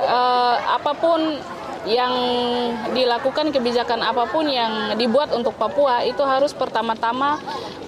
Eh, 0.00 0.56
apa 0.56 0.96
pun 0.96 1.36
yang 1.84 2.14
dilakukan 2.96 3.52
kebijakan 3.52 4.00
apa 4.00 4.24
pun 4.24 4.48
yang 4.48 4.96
dibuat 4.96 5.28
untuk 5.36 5.52
Papua 5.52 6.00
itu 6.00 6.24
harus 6.24 6.56
pertama-tama 6.56 7.36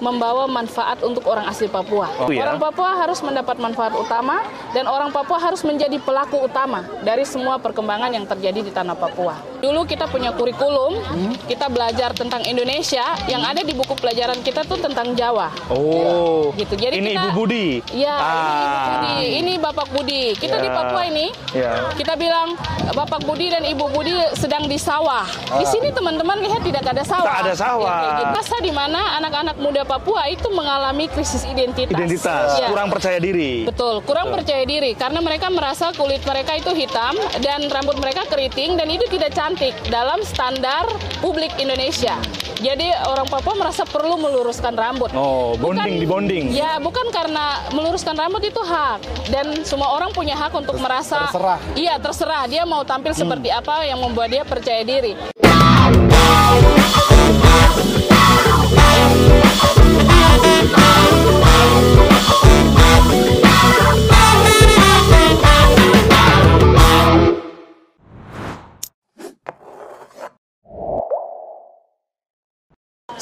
membawa 0.05 0.45
manfaat 0.45 1.01
untuk 1.01 1.25
orang 1.25 1.49
asli 1.49 1.65
Papua. 1.65 2.13
Oh, 2.21 2.29
ya? 2.29 2.45
Orang 2.45 2.61
Papua 2.61 2.93
harus 3.01 3.25
mendapat 3.25 3.57
manfaat 3.57 3.97
utama 3.97 4.45
dan 4.77 4.85
orang 4.85 5.17
Papua 5.17 5.41
harus 5.41 5.65
menjadi 5.65 5.97
pelaku 5.97 6.45
utama 6.45 6.85
dari 7.01 7.25
semua 7.25 7.57
perkembangan 7.57 8.13
yang 8.13 8.29
terjadi 8.29 8.61
di 8.61 8.69
tanah 8.69 9.01
Papua. 9.01 9.54
Dulu 9.65 9.89
kita 9.89 10.05
punya 10.13 10.29
kurikulum, 10.37 11.01
kita 11.49 11.73
belajar 11.73 12.13
tentang 12.13 12.45
Indonesia, 12.45 13.01
yang 13.25 13.41
ada 13.41 13.65
di 13.65 13.73
buku 13.73 13.97
pelajaran 13.97 14.45
kita 14.45 14.61
tuh 14.61 14.77
tentang 14.77 15.17
Jawa. 15.17 15.49
Oh, 15.73 16.53
Gitu. 16.53 16.77
Jadi 16.77 17.01
ini 17.01 17.17
kita- 17.17 17.25
Ibu 17.25 17.29
Budi. 17.33 17.81
Iya, 17.97 18.13
ini 18.13 18.29
Ibu 18.61 18.77
Ah. 18.77 18.85
Budi, 18.85 19.17
ini 19.25 19.53
Bapak 19.57 19.89
Budi. 19.89 20.23
Kita 20.37 20.61
di 20.61 20.69
Ya. 20.69 20.75
Papua 20.77 21.03
ini, 21.09 21.27
Ya. 21.57 21.73
kita 21.97 22.13
bilang 22.15 22.61
Bapak 22.93 23.25
Budi 23.25 23.49
dan 23.49 23.65
Ibu 23.65 23.89
Budi 23.89 24.13
sedang 24.37 24.69
di 24.69 24.77
sawah. 24.77 25.25
Di 25.57 25.65
sini 25.65 25.89
teman-teman 25.89 26.45
lihat 26.45 26.61
tidak 26.61 26.85
ada 26.85 27.01
sawah. 27.01 27.25
Tak 27.25 27.39
ada 27.49 27.55
sawah. 27.57 27.89
Ya, 27.97 28.13
gitu. 28.21 28.35
Masa 28.37 28.57
di 28.61 28.73
mana 28.75 29.01
anak-anak 29.17 29.57
muda 29.57 29.83
Papua 29.89 30.29
itu 30.29 30.45
mengalami 30.53 31.09
krisis 31.09 31.49
identitas. 31.49 31.97
Identitas, 31.97 32.61
Ya. 32.61 32.69
kurang 32.69 32.93
percaya 32.93 33.17
diri. 33.17 33.65
Betul, 33.65 34.05
kurang 34.05 34.29
percaya 34.29 34.69
diri 34.69 34.93
karena 34.93 35.25
mereka 35.25 35.49
merasa 35.49 35.89
kulit 35.97 36.21
mereka 36.21 36.53
itu 36.53 36.69
hitam 36.77 37.17
dan 37.41 37.65
rambut 37.73 37.97
mereka 37.97 38.29
keriting 38.29 38.77
dan 38.77 38.93
itu 38.93 39.09
tidak 39.09 39.33
cantik 39.33 39.54
dalam 39.89 40.21
standar 40.27 40.87
publik 41.23 41.55
Indonesia. 41.63 42.19
Jadi 42.59 42.91
orang 43.07 43.29
Papua 43.29 43.55
merasa 43.59 43.83
perlu 43.85 44.17
meluruskan 44.17 44.73
rambut. 44.73 45.11
Oh, 45.13 45.55
bonding, 45.59 46.01
di 46.01 46.07
bonding. 46.07 46.45
Ya, 46.55 46.81
bukan 46.81 47.11
karena 47.13 47.61
meluruskan 47.75 48.15
rambut 48.17 48.41
itu 48.41 48.59
hak 48.63 49.05
dan 49.29 49.63
semua 49.67 49.93
orang 49.95 50.11
punya 50.15 50.35
hak 50.35 50.55
untuk 50.55 50.79
merasa 50.81 51.29
terserah. 51.29 51.61
Iya, 51.77 51.95
terserah 52.01 52.43
dia 52.49 52.63
mau 52.65 52.83
tampil 52.83 53.13
seperti 53.13 53.53
apa 53.53 53.85
yang 53.85 54.01
membuat 54.01 54.33
dia 54.33 54.43
percaya 54.47 54.81
diri. 54.83 55.13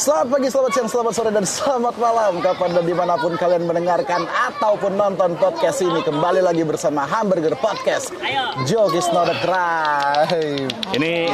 Selamat 0.02 0.26
pagi, 0.28 0.48
selamat 0.48 0.70
siang, 0.72 0.88
selamat 0.88 1.12
sore, 1.12 1.30
dan 1.30 1.46
selamat 1.46 1.94
malam 1.94 2.32
Kapan 2.38 2.70
dan 2.72 2.82
di 2.82 2.90
mana 2.90 3.14
pun 3.14 3.38
kalian 3.38 3.62
mendengarkan 3.62 4.26
ataupun 4.26 4.92
nonton 4.92 5.38
podcast 5.38 5.78
ini 5.80 6.02
Kembali 6.02 6.42
lagi 6.42 6.66
bersama 6.66 7.06
Hamburger 7.06 7.54
Podcast 7.54 8.10
Joke 8.64 8.90
is 8.92 9.06
not 9.08 9.30
a 9.30 9.36
crime 9.38 10.66
Ini 10.90 11.30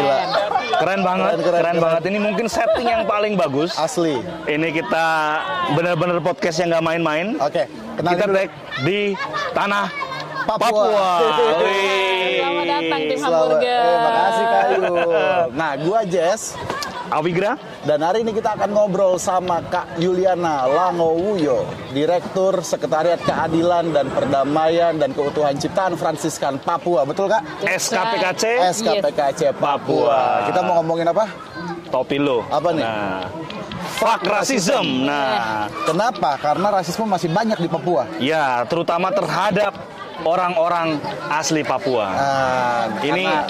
keren 0.76 1.00
banget, 1.00 1.40
Keren, 1.40 1.40
keren, 1.40 1.40
keren, 1.40 1.64
keren. 1.64 1.76
banget. 1.80 2.02
Ini 2.04 2.18
mungkin 2.20 2.46
setting 2.46 2.84
yang 2.86 3.04
paling 3.04 3.34
bagus. 3.34 3.72
Asli 3.72 4.20
Ini 4.44 4.68
kita 4.70 5.06
benar-benar 5.72 6.20
podcast 6.20 6.60
yang 6.60 6.68
nggak 6.68 6.84
main-main. 6.84 7.26
Oke, 7.40 7.64
kenalin 7.96 8.12
Kita 8.12 8.24
dulu. 8.26 8.36
di 8.84 9.00
tanah 9.50 9.86
Papua. 10.44 10.68
Papua. 10.68 11.08
Wih. 11.58 12.36
Selamat 12.38 12.64
datang 12.66 13.00
tim 13.02 13.16
Selamat- 13.16 13.32
hamburger. 13.48 13.80
eh, 13.80 13.96
Makasih 13.98 14.46
Kayu 14.46 14.84
Nah, 15.50 15.70
gua 15.78 16.00
Jess 16.04 16.42
Awigra, 17.08 17.56
Dan 17.82 18.04
hari 18.04 18.20
ini 18.20 18.32
kita 18.32 18.52
akan 18.52 18.68
ngobrol 18.70 19.16
sama 19.16 19.64
Kak 19.64 19.96
Yuliana 19.96 20.68
Langowuyo, 20.68 21.64
Direktur 21.90 22.60
Sekretariat 22.60 23.16
Keadilan 23.20 23.90
dan 23.90 24.12
Perdamaian 24.12 24.92
dan 24.94 25.16
Keutuhan 25.16 25.56
Ciptaan 25.56 25.96
Fransiskan 25.96 26.60
Papua. 26.60 27.08
Betul 27.08 27.32
Kak? 27.32 27.42
SKPKC, 27.64 28.44
SKPKC 28.76 29.56
Papua. 29.56 30.44
Kita 30.46 30.60
mau 30.60 30.80
ngomongin 30.80 31.08
apa? 31.08 31.24
topi 31.88 32.20
lo. 32.20 32.44
Apa 32.52 32.68
nih? 32.76 32.84
Nah, 32.84 33.24
fuck 33.96 34.20
racism. 34.28 35.08
Nah, 35.08 35.72
Kenapa? 35.88 36.36
Karena 36.36 36.68
rasisme 36.68 37.08
masih 37.08 37.32
banyak 37.32 37.56
di 37.56 37.68
Papua. 37.68 38.04
ya 38.20 38.60
terutama 38.68 39.08
terhadap 39.08 39.72
orang-orang 40.20 41.00
asli 41.32 41.64
Papua. 41.64 42.06
Nah, 42.12 42.84
Ini 43.00 43.24
karena- 43.24 43.46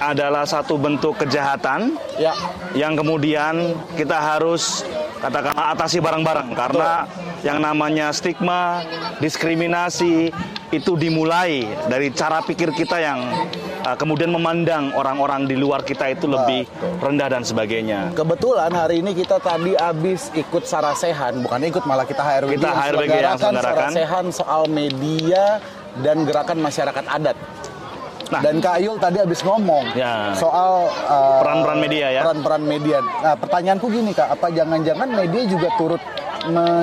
adalah 0.00 0.48
satu 0.48 0.80
bentuk 0.80 1.20
kejahatan 1.20 1.94
ya 2.16 2.32
yang 2.72 2.96
kemudian 2.96 3.76
kita 3.94 4.16
harus 4.16 4.82
katakanlah 5.20 5.76
atasi 5.76 6.00
bareng-bareng 6.00 6.56
karena 6.56 7.04
yang 7.40 7.60
namanya 7.60 8.12
stigma, 8.12 8.84
diskriminasi 9.20 10.32
itu 10.70 10.92
dimulai 10.96 11.66
dari 11.88 12.12
cara 12.12 12.44
pikir 12.44 12.72
kita 12.76 13.00
yang 13.00 13.20
uh, 13.84 13.96
kemudian 13.96 14.30
memandang 14.30 14.92
orang-orang 14.92 15.48
di 15.48 15.56
luar 15.56 15.82
kita 15.82 16.12
itu 16.12 16.28
lebih 16.28 16.68
rendah 17.00 17.28
dan 17.32 17.42
sebagainya. 17.42 18.12
Kebetulan 18.12 18.70
hari 18.72 19.00
ini 19.00 19.16
kita 19.16 19.40
tadi 19.40 19.72
habis 19.74 20.28
ikut 20.36 20.64
sarasehan, 20.68 21.40
bukan 21.42 21.60
ikut 21.64 21.84
malah 21.88 22.04
kita 22.04 22.22
HRWG 22.22 22.60
Kita 22.60 22.70
yang 22.70 23.36
selenggarakan. 23.40 23.90
sarasehan 23.92 24.26
soal 24.32 24.62
media 24.68 25.58
dan 26.04 26.22
gerakan 26.22 26.62
masyarakat 26.62 27.04
adat. 27.08 27.36
Nah. 28.30 28.40
dan 28.40 28.62
Kak 28.62 28.78
Yul 28.78 28.96
tadi 28.96 29.18
habis 29.18 29.42
ngomong 29.42 29.90
Ya. 29.92 30.30
soal 30.34 30.86
uh, 30.86 31.42
Peran-peran 31.42 31.78
media 31.82 32.06
ya. 32.08 32.20
Peran-peran 32.22 32.62
media. 32.62 32.98
Nah, 33.02 33.34
pertanyaanku 33.34 33.86
gini 33.90 34.14
Kak, 34.14 34.30
apa 34.30 34.46
jangan-jangan 34.48 35.08
media 35.10 35.42
juga 35.44 35.68
turut 35.74 36.02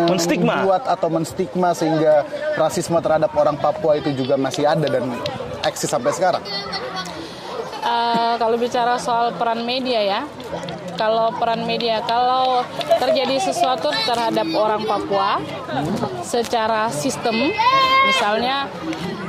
Menstigma. 0.06 0.62
membuat 0.62 0.85
atau 0.85 1.09
menstigma 1.09 1.74
sehingga 1.74 2.22
rasisme 2.53 3.00
terhadap 3.00 3.34
orang 3.34 3.58
Papua 3.58 3.97
itu 3.97 4.13
juga 4.13 4.38
masih 4.38 4.68
ada 4.68 4.85
dan 4.85 5.08
eksis 5.63 5.90
sampai 5.90 6.13
sekarang? 6.13 6.44
Eh, 7.79 8.34
kalau 8.35 8.59
bicara 8.59 9.00
soal 9.00 9.31
peran 9.34 9.64
media 9.64 10.03
ya, 10.03 10.22
kalau 10.94 11.31
peran 11.34 11.64
media, 11.64 12.03
kalau 12.03 12.62
terjadi 13.00 13.40
sesuatu 13.40 13.90
terhadap 14.03 14.46
orang 14.52 14.84
Papua 14.84 15.40
secara 16.22 16.91
sistem, 16.91 17.50
misalnya 18.03 18.68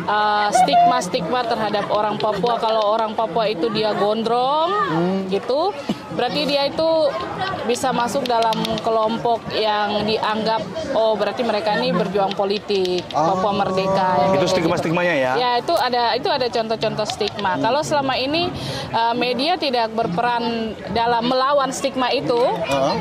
eh, 0.08 0.48
stigma-stigma 0.50 1.44
terhadap 1.44 1.92
orang 1.92 2.16
Papua, 2.16 2.56
kalau 2.56 2.82
orang 2.88 3.12
Papua 3.12 3.44
itu 3.46 3.68
dia 3.68 3.92
gondrong, 3.92 4.72
gitu, 5.28 5.70
berarti 6.16 6.48
dia 6.48 6.66
itu 6.66 7.12
bisa 7.68 7.92
masuk 7.92 8.24
dalam 8.24 8.56
kelompok 8.80 9.44
yang 9.52 10.08
dianggap, 10.08 10.64
oh 10.96 11.12
berarti 11.14 11.44
mereka 11.44 11.76
ini 11.76 11.92
berjuang 11.92 12.32
politik, 12.32 13.04
Papua 13.12 13.52
merdeka. 13.52 14.32
Itu 14.32 14.40
gitu. 14.40 14.56
stigma-stigmanya 14.56 15.14
ya. 15.14 15.32
Ya 15.36 15.50
itu 15.60 15.76
ada 15.76 16.16
itu 16.16 16.32
ada 16.32 16.48
contoh-contoh 16.48 17.04
stigma. 17.04 17.60
Kalau 17.60 17.84
selama 17.84 18.16
ini 18.16 18.48
uh, 18.90 19.12
media 19.12 19.60
tidak 19.60 19.92
berperan 19.92 20.72
dalam 20.96 21.28
melawan 21.28 21.68
stigma 21.68 22.08
itu, 22.08 22.40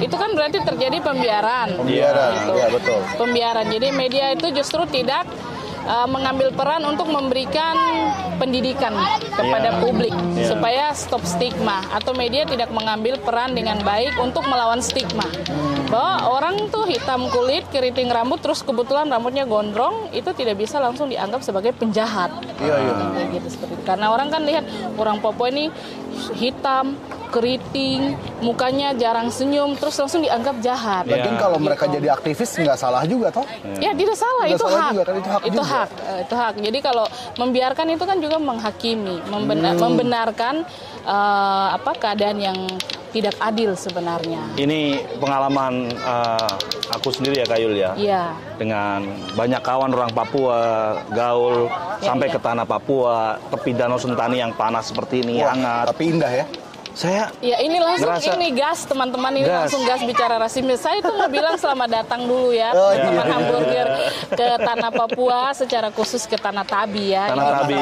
itu 0.04 0.16
kan 0.20 0.36
berarti 0.36 0.60
terjadi 0.60 1.00
pembiaran. 1.00 1.80
Pembiaran, 1.80 2.30
Gitu. 2.38 2.54
ya 2.60 2.68
betul. 2.68 3.00
Pembiaran. 3.16 3.66
Jadi 3.72 3.88
media 3.96 4.36
itu 4.36 4.52
justru 4.52 4.84
tidak 4.92 5.24
uh, 5.88 6.06
mengambil 6.06 6.52
peran 6.52 6.84
untuk 6.84 7.08
memberikan 7.08 7.76
pendidikan 8.38 8.94
kepada 9.30 9.70
Iya. 9.70 9.80
publik 9.80 10.14
Iya. 10.34 10.48
supaya 10.48 10.86
stop 10.92 11.24
stigma 11.24 11.82
atau 11.90 12.14
media 12.14 12.44
tidak 12.44 12.70
mengambil 12.70 13.18
peran 13.18 13.52
dengan 13.52 13.80
baik 13.82 14.14
untuk 14.18 14.46
melawan 14.46 14.80
stigma 14.80 15.26
bahwa 15.88 16.14
orang 16.30 16.68
tuh 16.68 16.84
hitam 16.84 17.26
kulit 17.28 17.64
keriting 17.68 18.08
rambut 18.08 18.38
terus 18.38 18.60
kebetulan 18.60 19.08
rambutnya 19.08 19.44
gondrong 19.44 20.12
itu 20.12 20.28
tidak 20.34 20.58
bisa 20.58 20.78
langsung 20.78 21.08
dianggap 21.08 21.40
sebagai 21.40 21.72
penjahat 21.72 22.30
Iya, 22.58 22.76
iya. 22.76 22.94
Kayak 23.10 23.30
gitu 23.34 23.48
seperti 23.50 23.74
itu. 23.74 23.84
karena 23.84 24.06
orang 24.10 24.28
kan 24.28 24.42
lihat 24.44 24.66
orang 24.96 25.18
Papua 25.18 25.48
ini 25.48 25.72
hitam 26.34 26.98
keriting 27.28 28.14
mukanya 28.40 28.94
jarang 28.94 29.28
senyum 29.28 29.76
terus 29.76 29.94
langsung 29.96 30.20
dianggap 30.20 30.56
jahat 30.60 31.04
Iya. 31.04 31.20
Lagian 31.20 31.36
kalau 31.38 31.58
mereka 31.58 31.86
jadi 31.86 32.08
aktivis 32.10 32.56
nggak 32.56 32.76
salah 32.76 33.04
juga 33.04 33.28
toh? 33.32 33.44
Ya 33.78 33.92
tidak 33.92 34.16
salah, 34.16 34.46
Tidak 34.46 34.56
itu 34.56 34.64
salah 34.64 34.80
hak. 34.80 34.92
juga 34.92 35.04
kan, 35.04 35.16
itu 35.16 35.30
hak 35.30 35.42
itu 35.42 35.54
juga. 35.54 35.68
hak, 35.68 35.90
eh, 36.02 36.20
itu 36.24 36.36
hak. 36.36 36.54
Jadi 36.62 36.80
kalau 36.82 37.06
membiarkan 37.36 37.88
itu 37.90 38.04
kan 38.04 38.18
juga 38.18 38.38
menghakimi, 38.40 39.16
membena- 39.26 39.72
Hmm. 39.72 39.84
membenarkan 39.84 40.56
eh, 41.06 41.68
apa 41.72 41.92
keadaan 41.94 42.38
yang 42.38 42.58
tidak 43.10 43.36
adil 43.40 43.72
sebenarnya. 43.74 44.42
Ini 44.56 45.00
pengalaman 45.18 45.92
uh, 45.98 46.54
aku 46.92 47.10
sendiri 47.10 47.40
ya 47.40 47.48
Kayul 47.48 47.74
ya. 47.76 47.92
Iya. 47.96 48.24
dengan 48.58 49.06
banyak 49.38 49.62
kawan 49.62 49.94
orang 49.94 50.12
Papua, 50.12 50.62
gaul 51.14 51.70
Ya, 51.98 52.14
sampai 52.14 52.30
ya. 52.30 52.38
ke 52.38 52.40
tanah 52.42 52.66
Papua, 52.70 53.42
tepi 53.50 53.74
Danau 53.74 53.98
Sentani 53.98 54.38
yang 54.38 54.54
panas 54.54 54.94
seperti 54.94 55.26
ini, 55.26 55.42
Wah, 55.42 55.50
hangat. 55.58 55.86
Tapi 55.90 56.04
indah 56.14 56.30
ya. 56.30 56.46
Saya 56.98 57.30
Ya 57.40 57.62
ini 57.62 57.78
langsung 57.78 58.10
Ngerasa- 58.10 58.34
ini 58.34 58.48
gas 58.52 58.80
teman-teman 58.84 59.32
ini 59.32 59.46
Gas. 59.46 59.70
langsung 59.70 59.82
gas 59.84 60.02
bicara 60.02 60.36
rasisme. 60.36 60.74
Saya 60.76 60.98
tuh 61.00 61.14
mau 61.14 61.30
bilang 61.30 61.54
selamat 61.54 61.90
datang 61.94 62.26
dulu 62.26 62.50
ya 62.52 62.74
Oh, 62.74 62.90
teman-teman 62.90 63.14
iya. 63.22 63.32
hamburger 63.32 63.88
ke 64.32 64.48
tanah 64.58 64.90
Papua 64.92 65.40
secara 65.54 65.88
khusus 65.90 66.26
ke 66.26 66.36
tanah 66.36 66.66
Tabi 66.66 67.14
ya. 67.14 67.30
Tanah 67.30 67.46
Tabi. 67.62 67.78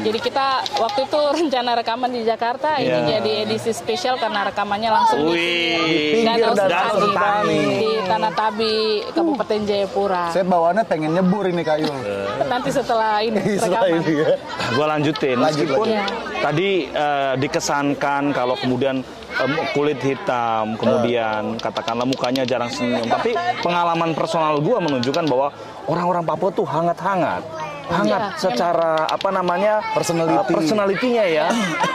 Jadi 0.00 0.18
kita 0.20 0.46
waktu 0.76 1.00
itu 1.02 1.20
rencana 1.40 1.70
rekaman 1.74 2.08
di 2.08 2.22
Jakarta 2.22 2.78
ini 2.78 2.86
Iya. 2.88 3.18
jadi 3.18 3.30
edisi 3.44 3.70
spesial 3.72 4.14
karena 4.16 4.46
rekamannya 4.46 4.90
langsung 4.92 5.18
di 5.24 5.34
Wih, 5.34 6.22
Pinggir 6.22 6.46
Danau 6.46 6.54
Danau 6.54 6.94
Sentani 6.94 7.02
Sentani. 7.02 7.58
di 7.74 7.90
Tanah 8.04 8.32
Tabi 8.32 8.74
Kabupaten 9.10 9.60
Jayapura. 9.64 10.24
Saya 10.30 10.44
bawaannya 10.44 10.84
pengen 10.84 11.10
nyebur 11.12 11.44
ini 11.44 11.62
kayu. 11.62 11.90
Nanti 12.52 12.70
setelah 12.70 13.18
ini 13.18 13.42
Setelah 13.58 13.82
rekaman. 13.82 14.06
ini 14.06 14.14
ya. 14.16 14.34
Gua 14.70 14.86
lanjutin. 14.88 15.34
Lanjut, 15.34 15.66
Meskipun 15.66 15.88
lanjut. 15.88 16.40
tadi 16.40 16.68
eh, 16.86 17.32
dikesankan 17.36 18.22
kalau 18.30 18.51
kemudian 18.56 19.00
em, 19.38 19.52
kulit 19.72 19.98
hitam, 20.00 20.76
kemudian 20.76 21.56
katakanlah 21.56 22.04
mukanya 22.04 22.42
jarang 22.42 22.68
senyum. 22.68 23.06
Tapi 23.06 23.32
pengalaman 23.60 24.12
personal 24.12 24.58
gua 24.58 24.80
menunjukkan 24.80 25.24
bahwa 25.26 25.48
orang-orang 25.86 26.24
Papua 26.24 26.50
tuh 26.50 26.66
hangat-hangat. 26.66 27.42
Hangat 27.82 28.22
Iya, 28.22 28.38
secara 28.38 29.04
apa 29.04 29.28
namanya 29.28 29.82
Personality. 29.92 30.38
eh, 30.38 30.54
personality-nya 30.54 31.24
ya 31.28 31.46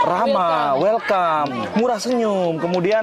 ramah, 0.04 0.76
welcome, 0.78 1.64
murah 1.74 1.98
senyum, 1.98 2.60
kemudian 2.60 3.02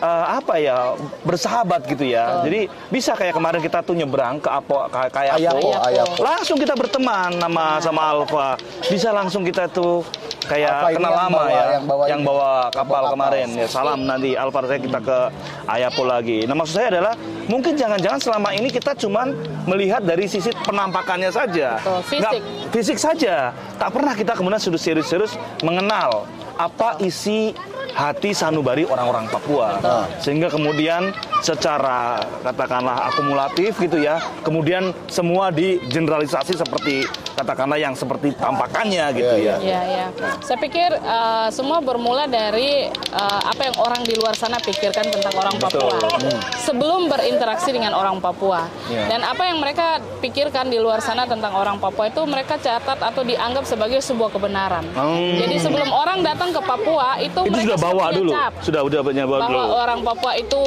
eh, 0.00 0.26
apa 0.32 0.56
ya 0.56 0.96
bersahabat 1.22 1.84
gitu 1.86 2.08
ya. 2.08 2.42
Jadi 2.42 2.66
bisa 2.88 3.12
kayak 3.12 3.36
kemarin 3.36 3.60
kita 3.60 3.84
tuh 3.84 3.94
nyebrang 3.94 4.40
ke 4.40 4.48
Apo 4.50 4.88
kayak 4.88 5.12
kayak 5.12 5.32
Ayapo, 5.36 5.68
Apo. 5.68 5.86
Ayapo. 5.86 6.14
Langsung 6.18 6.56
kita 6.58 6.74
berteman 6.74 7.38
sama 7.38 7.66
sama 7.78 8.02
Alfa. 8.02 8.48
Bisa 8.88 9.08
langsung 9.12 9.44
kita 9.44 9.68
tuh 9.68 10.02
kayak 10.44 10.70
ini 10.70 10.94
kenal 10.94 11.10
yang 11.10 11.20
lama 11.20 11.32
bawa- 11.34 11.50
ya. 11.50 11.64
yang 11.70 11.84
bawa 11.84 12.04
ini. 12.06 12.22
bawa 12.22 12.50
kapal 12.70 12.94
Bawa 12.96 13.10
kemarin 13.10 13.48
ya. 13.54 13.66
Salam 13.66 13.98
nanti 14.02 14.30
Alfa 14.34 14.58
saya 14.64 14.78
kita 14.78 14.98
ke 14.98 15.18
Ayapo 15.64 16.02
lagi. 16.02 16.38
Nah, 16.44 16.54
maksud 16.54 16.74
saya 16.74 16.88
adalah 16.90 17.14
mungkin 17.44 17.72
jangan-jangan 17.72 18.20
selama 18.20 18.48
ini 18.52 18.68
kita 18.68 18.92
cuman 18.94 19.32
melihat 19.64 20.00
dari 20.00 20.24
sisi 20.24 20.52
penampakannya 20.54 21.30
saja. 21.30 21.76
Betul, 21.76 22.00
fisik. 22.02 22.20
Nggak- 22.20 22.40
fisik 22.70 22.98
saja. 22.98 23.34
Tak 23.74 23.90
pernah 23.90 24.12
kita 24.12 24.32
kemudian 24.32 24.58
sudah 24.58 24.78
serius-serius 24.78 25.34
mengenal 25.60 26.28
apa 26.54 27.00
isi 27.00 27.50
hati 27.94 28.34
sanubari 28.34 28.84
orang-orang 28.84 29.30
Papua. 29.30 29.78
Betul. 29.78 30.04
Sehingga 30.20 30.48
kemudian 30.50 31.14
secara 31.40 32.20
katakanlah 32.42 33.14
akumulatif 33.14 33.78
gitu 33.78 34.02
ya, 34.02 34.18
kemudian 34.42 34.90
semua 35.06 35.54
digeneralisasi 35.54 36.58
seperti 36.58 37.06
katakanlah 37.34 37.78
yang 37.78 37.94
seperti 37.98 38.30
tampakannya 38.38 39.10
gitu 39.14 39.34
Iya, 39.34 39.56
ya. 39.58 39.80
Ya, 39.82 39.82
ya. 39.86 40.06
Saya 40.42 40.58
pikir 40.62 40.90
uh, 41.02 41.50
semua 41.50 41.82
bermula 41.82 42.30
dari 42.30 42.86
uh, 43.10 43.42
apa 43.42 43.70
yang 43.70 43.76
orang 43.82 44.02
di 44.06 44.14
luar 44.14 44.38
sana 44.38 44.58
pikirkan 44.62 45.10
tentang 45.10 45.34
orang 45.34 45.54
Betul. 45.58 45.90
Papua 45.90 46.30
sebelum 46.62 47.10
berinteraksi 47.10 47.74
dengan 47.74 47.92
orang 47.94 48.22
Papua. 48.22 48.70
Iya. 48.88 49.10
Dan 49.10 49.20
apa 49.26 49.42
yang 49.50 49.58
mereka 49.58 49.98
pikirkan 50.22 50.70
di 50.70 50.78
luar 50.78 51.02
sana 51.02 51.26
tentang 51.26 51.52
orang 51.54 51.76
Papua 51.82 52.08
itu 52.08 52.22
mereka 52.24 52.56
catat 52.56 52.98
atau 53.02 53.22
dianggap 53.26 53.66
sebagai 53.66 53.98
sebuah 54.00 54.30
kebenaran. 54.32 54.86
Hmm. 54.94 55.36
Jadi 55.38 55.60
sebelum 55.60 55.90
orang 55.90 56.22
datang 56.22 56.54
ke 56.54 56.60
Papua 56.62 57.18
itu, 57.20 57.40
Itu 57.44 57.50
mereka 57.50 57.74
sudah 57.74 57.80
bawa 57.84 58.04
punya 58.08 58.16
dulu. 58.16 58.32
Sudah 58.64 58.80
udah 58.80 59.00
punya 59.04 59.24
bawa 59.28 59.38
bahwa 59.44 59.52
dulu. 59.52 59.74
orang 59.76 59.98
Papua 60.00 60.32
itu 60.40 60.62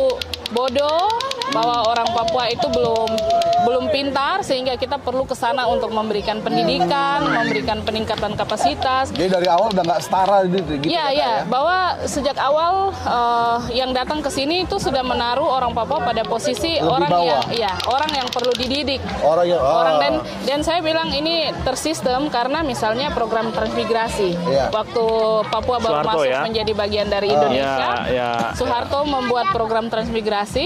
bodoh, 0.54 1.10
bahwa 1.52 1.88
orang 1.88 2.08
Papua 2.12 2.50
itu 2.50 2.68
belum 2.68 3.10
belum 3.58 3.92
pintar 3.92 4.40
sehingga 4.42 4.80
kita 4.80 4.96
perlu 4.96 5.28
ke 5.28 5.36
sana 5.36 5.68
untuk 5.68 5.92
memberikan 5.92 6.40
pendidikan, 6.40 7.20
memberikan 7.26 7.84
peningkatan 7.84 8.32
kapasitas. 8.34 9.12
Jadi 9.12 9.28
dari 9.28 9.48
awal 9.48 9.76
udah 9.76 9.84
nggak 9.84 10.02
setara 10.02 10.48
gitu. 10.48 10.80
gitu 10.80 10.88
Iya, 10.88 11.04
kan, 11.04 11.12
iya, 11.12 11.28
ya? 11.28 11.44
bahwa 11.46 11.78
sejak 12.08 12.38
awal 12.40 12.74
eh, 12.96 13.58
yang 13.76 13.92
datang 13.92 14.24
ke 14.24 14.32
sini 14.32 14.64
itu 14.64 14.80
sudah 14.80 15.04
menaruh 15.04 15.44
orang 15.44 15.76
Papua 15.76 16.00
pada 16.02 16.24
posisi 16.24 16.80
Lebih 16.80 16.88
orang 16.88 17.12
bawah. 17.12 17.28
yang 17.28 17.44
iya, 17.52 17.72
orang 17.86 18.12
yang 18.16 18.28
perlu 18.32 18.52
dididik. 18.56 19.02
Orang 19.20 19.46
yang 19.46 19.60
oh. 19.60 19.76
Orang 19.78 19.96
dan 20.00 20.14
dan 20.48 20.60
saya 20.64 20.80
bilang 20.80 21.12
ini 21.12 21.52
tersistem 21.62 22.32
karena 22.32 22.64
misalnya 22.64 23.12
program 23.12 23.52
transmigrasi. 23.52 24.32
Iya. 24.48 24.72
Waktu 24.72 25.04
Papua 25.52 25.78
baru 25.78 26.02
Soeharto 26.02 26.10
masuk 26.16 26.32
ya? 26.32 26.40
menjadi 26.42 26.72
bagian 26.72 27.08
dari 27.08 27.28
Indonesia, 27.30 27.90
Ya, 28.08 28.16
ya. 28.16 28.30
Soeharto 28.56 29.04
membuat 29.04 29.52
program 29.52 29.92
transmigrasi, 29.92 30.66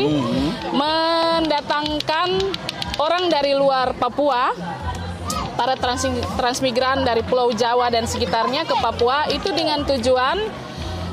mendatangkan 0.72 2.30
orang 2.98 3.24
dari 3.28 3.54
luar 3.54 3.94
Papua 3.94 4.52
para 5.54 5.76
trans- 5.76 6.08
transmigran 6.36 7.04
dari 7.04 7.22
Pulau 7.22 7.52
Jawa 7.52 7.88
dan 7.88 8.04
sekitarnya 8.04 8.64
ke 8.64 8.76
Papua 8.76 9.28
itu 9.28 9.52
dengan 9.52 9.84
tujuan 9.86 10.42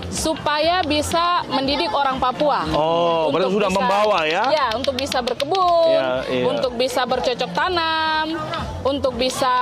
supaya 0.09 0.81
bisa 0.83 1.45
mendidik 1.47 1.93
orang 1.93 2.17
Papua. 2.17 2.65
Oh, 2.73 3.29
berarti 3.29 3.53
Untuk 3.53 3.57
sudah 3.61 3.71
membawa 3.71 4.19
ya? 4.25 4.45
Ya, 4.49 4.67
untuk 4.73 4.97
bisa 4.97 5.21
berkebun, 5.21 5.93
Iya, 5.93 6.09
iya. 6.27 6.45
untuk 6.49 6.73
bisa 6.75 7.05
bercocok 7.05 7.51
tanam, 7.53 8.41
untuk 8.83 9.13
bisa 9.15 9.53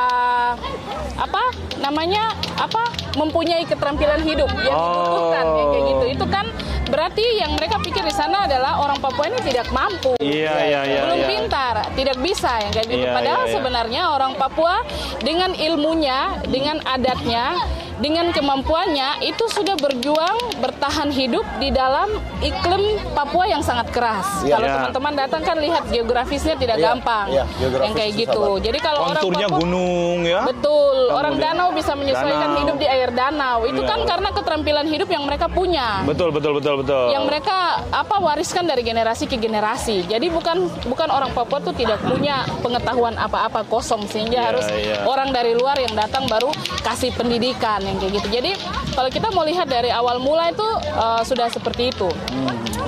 apa 1.17 1.43
namanya 1.77 2.31
apa 2.55 2.79
mempunyai 3.17 3.67
keterampilan 3.67 4.23
hidup 4.23 4.47
yang 4.63 4.71
Oh. 4.71 4.87
dibutuhkan 4.87 5.45
ya, 5.45 5.65
kayak 5.67 5.85
gitu. 5.85 6.05
Itu 6.15 6.27
kan 6.31 6.47
berarti 6.87 7.25
yang 7.39 7.55
mereka 7.59 7.83
pikir 7.83 8.03
di 8.07 8.15
sana 8.15 8.47
adalah 8.47 8.83
orang 8.83 8.99
Papua 9.03 9.27
ini 9.29 9.41
tidak 9.43 9.69
mampu. 9.75 10.15
Iya, 10.23 10.55
iya, 10.67 10.81
iya. 10.87 11.01
belum 11.07 11.21
iya. 11.21 11.29
pintar, 11.29 11.75
tidak 11.99 12.17
bisa 12.23 12.53
yang 12.63 12.73
kayak 12.73 12.89
gitu. 12.89 13.07
Iya, 13.07 13.15
Padahal 13.15 13.43
iya, 13.45 13.49
iya. 13.51 13.55
sebenarnya 13.59 14.03
orang 14.15 14.33
Papua 14.39 14.75
dengan 15.21 15.51
ilmunya, 15.55 16.19
dengan 16.47 16.79
adatnya, 16.87 17.59
dengan 17.97 18.29
kemampuannya 18.29 19.25
itu 19.25 19.45
sudah 19.49 19.73
berjuang 19.77 20.61
bertahan 20.61 21.09
hidup 21.09 21.45
di 21.57 21.73
dalam 21.73 22.09
iklim 22.41 23.01
Papua 23.13 23.49
yang 23.49 23.65
sangat 23.65 23.89
keras. 23.89 24.45
Iya. 24.45 24.57
Kalau 24.57 24.67
Iya. 24.67 24.75
teman-teman 24.77 25.15
datang 25.17 25.41
kan 25.41 25.57
lihat 25.57 25.85
geografisnya 25.89 26.55
tidak 26.55 26.77
Iya, 26.77 26.85
gampang, 26.93 27.27
iya, 27.33 27.45
geografis 27.57 27.87
yang 27.87 27.95
kayak 27.97 28.13
gitu. 28.15 28.41
banget. 28.43 28.65
Jadi 28.67 28.79
kalau 28.79 29.01
orang 29.01 29.15
Konturnya 29.17 29.47
Papua 29.49 29.59
gunung 29.59 30.19
ya. 30.23 30.41
Betul, 30.45 30.97
orang 31.09 31.33
Kemudian- 31.33 31.57
danau 31.57 31.69
bisa 31.73 31.93
menyesuaikan 31.97 32.49
Danau. 32.51 32.61
hidup 32.61 32.77
di 32.77 32.87
air 32.87 33.11
danau. 33.11 33.59
Itu 33.65 33.81
Iya. 33.81 33.89
kan 33.89 33.99
karena 34.05 34.29
keterampilan 34.31 34.87
hidup 34.87 35.09
yang 35.09 35.25
mereka 35.25 35.47
punya 35.49 35.87
Betul, 36.05 36.29
betul, 36.31 36.53
betul, 36.55 36.75
betul. 36.85 37.07
yang 37.09 37.25
mereka 37.25 37.57
apa 37.89 38.17
wariskan 38.19 38.65
dari 38.65 38.83
generasi 38.83 39.25
ke 39.25 39.37
generasi. 39.37 40.05
Jadi 40.05 40.29
bukan 40.29 40.57
bukan 40.85 41.09
orang 41.09 41.31
Papua 41.33 41.61
tuh 41.63 41.73
tidak 41.73 42.01
punya 42.03 42.45
pengetahuan 42.61 43.17
apa-apa 43.17 43.65
kosong 43.65 44.05
sehingga 44.05 44.37
Iya, 44.37 44.49
harus 44.53 44.67
iya. 44.69 44.97
orang 45.05 45.33
dari 45.33 45.57
luar 45.57 45.77
yang 45.77 45.95
datang 45.95 46.29
baru 46.29 46.53
kasih 46.83 47.13
pendidikan 47.13 47.81
yang 47.87 47.97
kayak 48.03 48.13
gitu. 48.19 48.29
Jadi 48.29 48.53
kalau 48.93 49.11
kita 49.11 49.31
mau 49.31 49.47
lihat 49.47 49.71
dari 49.71 49.95
awal 49.95 50.19
mula 50.19 50.51
itu 50.51 50.67
eh, 50.83 51.23
sudah 51.23 51.47
seperti 51.47 51.95
itu. 51.95 52.09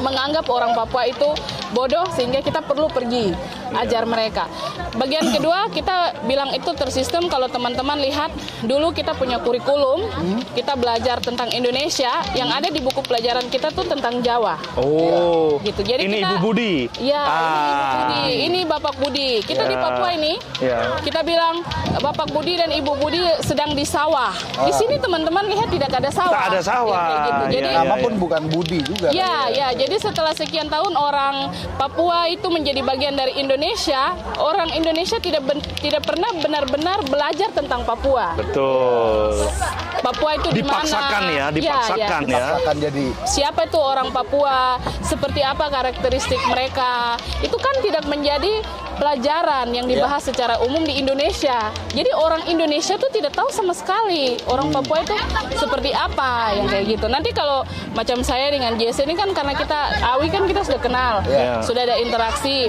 Menganggap 0.03 0.47
orang 0.51 0.75
Papua 0.75 1.07
itu 1.07 1.31
bodoh 1.71 2.07
sehingga 2.13 2.41
kita 2.41 2.61
perlu 2.61 2.89
pergi 2.89 3.33
ajar 3.75 4.05
mereka. 4.05 4.49
Bagian 4.97 5.29
kedua 5.29 5.69
kita 5.69 6.17
bilang 6.25 6.51
itu 6.51 6.71
tersistem 6.73 7.29
kalau 7.29 7.47
teman-teman 7.47 8.01
lihat 8.01 8.33
dulu 8.65 8.91
kita 8.91 9.13
punya 9.13 9.39
kurikulum, 9.39 10.09
kita 10.53 10.75
belajar 10.75 11.21
tentang 11.21 11.53
Indonesia 11.53 12.09
yang 12.33 12.49
ada 12.49 12.69
di 12.69 12.81
buku 12.81 13.05
pelajaran 13.05 13.47
kita 13.47 13.69
tuh 13.71 13.85
tentang 13.85 14.21
Jawa. 14.21 14.57
Oh. 14.75 15.61
Gitu. 15.61 15.85
Jadi 15.85 16.05
ini 16.05 16.19
kita- 16.21 16.29
Ibu 16.29 16.37
Budi. 16.41 16.75
Ya, 16.99 17.23
ini 17.23 17.37
Ibu 17.69 17.77
Ah. 17.79 17.93
Budi, 17.95 18.23
ini 18.41 18.61
Bapak 18.65 18.95
Budi. 18.97 19.31
Kita 19.43 19.63
di 19.65 19.77
Ya. 19.77 19.81
Papua 19.81 20.09
ini, 20.11 20.33
Ya. 20.59 20.79
kita 21.01 21.21
bilang 21.23 21.61
Bapak 21.99 22.29
Budi 22.31 22.57
dan 22.57 22.71
Ibu 22.71 22.93
Budi 22.97 23.21
sedang 23.41 23.73
di 23.73 23.85
sawah. 23.85 24.33
Di 24.65 24.73
sini 24.73 24.97
teman-teman 24.97 25.45
lihat 25.47 25.69
tidak 25.69 25.93
ada 25.93 26.11
sawah. 26.11 26.35
Tak 26.35 26.45
ada 26.51 26.61
sawah. 26.61 27.05
Ya, 27.05 27.19
gitu. 27.21 27.45
Jadi 27.55 27.69
Ya, 27.69 27.77
Nama 27.79 27.95
ya. 27.95 28.03
pun 28.03 28.13
bukan 28.17 28.43
Budi 28.49 28.79
juga. 28.83 29.09
Ya, 29.11 29.29
kan, 29.47 29.55
ya. 29.55 29.69
Jadi 29.77 29.97
setelah 29.99 30.33
sekian 30.33 30.67
tahun 30.67 30.95
orang 30.95 31.35
Papua 31.79 32.27
itu 32.27 32.47
menjadi 32.51 32.81
bagian 32.83 33.15
dari 33.15 33.39
Indonesia, 33.39 34.15
orang 34.39 34.71
Indonesia 34.75 35.19
tidak 35.23 35.43
ben- 35.47 35.65
tidak 35.79 36.03
pernah 36.07 36.31
benar-benar 36.39 37.03
belajar 37.07 37.51
tentang 37.55 37.87
Papua. 37.87 38.35
Betul. 38.39 39.47
Papua 40.03 40.31
itu 40.39 40.49
di 40.55 40.63
mana? 40.63 40.83
Dipaksakan 40.83 41.23
ya, 41.31 41.47
dipaksakan 41.51 42.21
ya. 42.27 42.45
Akan 42.63 42.77
jadi 42.79 43.05
siapa 43.27 43.67
itu 43.67 43.79
orang 43.79 44.11
Papua, 44.15 44.79
seperti 45.03 45.43
apa 45.43 45.67
karakteristik 45.71 46.39
mereka. 46.51 47.19
Itu 47.43 47.59
kan 47.59 47.75
tidak 47.83 48.07
menjadi 48.07 48.63
pelajaran 48.99 49.71
yang 49.71 49.87
dibahas 49.87 50.27
secara 50.27 50.59
umum 50.61 50.83
di 50.83 50.99
Indonesia. 50.99 51.71
Jadi 51.95 52.11
orang 52.13 52.45
Indonesia 52.51 52.99
tuh 52.99 53.09
tidak 53.09 53.33
tahu 53.33 53.49
sama 53.49 53.73
sekali 53.73 54.37
orang 54.51 54.69
Papua 54.75 55.01
itu 55.07 55.15
seperti 55.57 55.95
apa 55.95 56.53
yang 56.59 56.67
kayak 56.67 56.85
gitu. 56.99 57.07
Nanti 57.07 57.31
kalau 57.33 57.63
macam 57.95 58.21
saya 58.21 58.51
dengan 58.51 58.75
JC 58.75 59.07
ini 59.07 59.15
kan 59.15 59.31
karena 59.33 59.55
kita 59.55 60.03
Awi 60.19 60.29
kan 60.29 60.45
kita 60.45 60.67
sudah 60.67 60.81
kenal, 60.83 61.15
Iya. 61.25 61.63
sudah 61.63 61.83
ada 61.87 61.97
interaksi. 61.97 62.69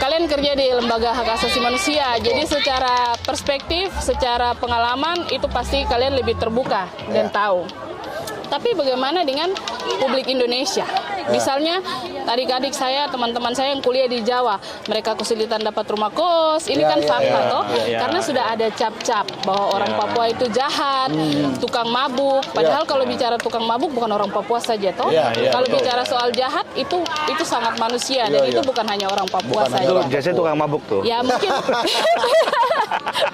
Kalian 0.00 0.26
kerja 0.26 0.56
di 0.56 0.66
lembaga 0.72 1.14
hak 1.14 1.38
asasi 1.38 1.62
manusia, 1.62 2.18
jadi 2.18 2.42
secara 2.48 3.14
perspektif, 3.22 3.92
secara 4.02 4.56
pengalaman 4.58 5.28
itu 5.30 5.46
pasti 5.46 5.84
kalian 5.86 6.16
lebih 6.18 6.34
terbuka 6.40 6.88
dan 7.12 7.28
Iya. 7.28 7.34
tahu. 7.36 7.60
Tapi 8.52 8.76
bagaimana 8.76 9.24
dengan 9.24 9.48
publik 9.96 10.28
Indonesia? 10.28 10.84
Misalnya 11.30 11.80
adik-adik 12.26 12.74
saya, 12.74 13.08
teman-teman 13.08 13.54
saya 13.54 13.72
yang 13.72 13.80
kuliah 13.80 14.04
di 14.04 14.20
Jawa, 14.20 14.58
mereka 14.84 15.16
kesulitan 15.16 15.62
dapat 15.62 15.88
rumah 15.88 16.10
kos. 16.10 16.68
Ini 16.68 16.82
Ya, 16.82 16.90
kan 16.90 16.98
ya, 16.98 17.08
fakta 17.08 17.38
ya, 17.38 17.48
toh, 17.48 17.64
ya, 17.70 17.84
ya. 17.86 17.98
karena 18.02 18.18
sudah 18.20 18.44
ada 18.50 18.66
cap-cap 18.70 19.24
bahwa 19.46 19.64
orang 19.72 19.90
Ya. 19.92 19.98
Papua 19.98 20.24
itu 20.26 20.44
jahat, 20.50 21.08
tukang 21.58 21.88
mabuk. 21.88 22.42
Padahal 22.50 22.82
kalau 22.82 23.06
bicara 23.06 23.38
tukang 23.38 23.62
mabuk 23.62 23.88
bukan 23.88 24.10
orang 24.10 24.28
Papua 24.28 24.58
saja 24.58 24.90
toh. 24.92 25.08
Ya, 25.08 25.30
ya, 25.32 25.48
kalau 25.48 25.64
betul. 25.64 25.78
bicara 25.78 26.02
soal 26.02 26.28
jahat 26.34 26.66
itu 26.74 27.00
itu 27.30 27.44
sangat 27.46 27.78
manusia 27.78 28.26
Ya, 28.26 28.34
dan 28.34 28.50
itu 28.50 28.60
ya. 28.60 28.66
bukan 28.66 28.84
hanya 28.84 29.06
orang 29.06 29.28
Papua 29.30 29.64
Bukan 29.64 29.72
saja. 29.72 30.04
Biasanya 30.10 30.36
tukang 30.36 30.58
mabuk 30.58 30.82
tuh. 30.90 31.00
Ya 31.06 31.22
mungkin 31.22 31.48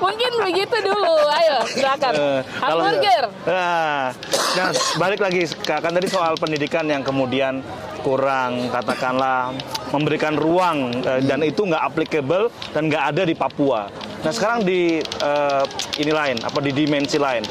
mungkin 0.02 0.30
begitu 0.44 0.76
dulu. 0.82 1.16
Ayo 1.28 1.58
silakan. 1.68 2.12
Kalau- 2.14 2.82
Hamburger. 2.84 3.24
Nah, 3.46 4.12
nah, 4.56 4.68
balik 4.96 5.20
lagi 5.22 5.42
kan 5.64 5.92
tadi 5.92 6.08
soal 6.08 6.34
pendidikan 6.36 6.84
yang 6.86 7.02
kemudian 7.02 7.60
kurang 8.02 8.70
katakanlah 8.70 9.52
memberikan 9.90 10.38
ruang 10.38 11.02
eh, 11.02 11.20
dan 11.26 11.42
itu 11.42 11.66
nggak 11.66 11.82
applicable 11.82 12.48
dan 12.72 12.86
nggak 12.86 13.04
ada 13.14 13.22
di 13.26 13.34
Papua. 13.34 13.90
Nah 14.22 14.32
sekarang 14.32 14.62
di 14.62 15.02
eh, 15.02 15.64
ini 15.98 16.12
lain 16.12 16.36
apa 16.42 16.58
di 16.62 16.70
dimensi 16.70 17.18
lain. 17.18 17.42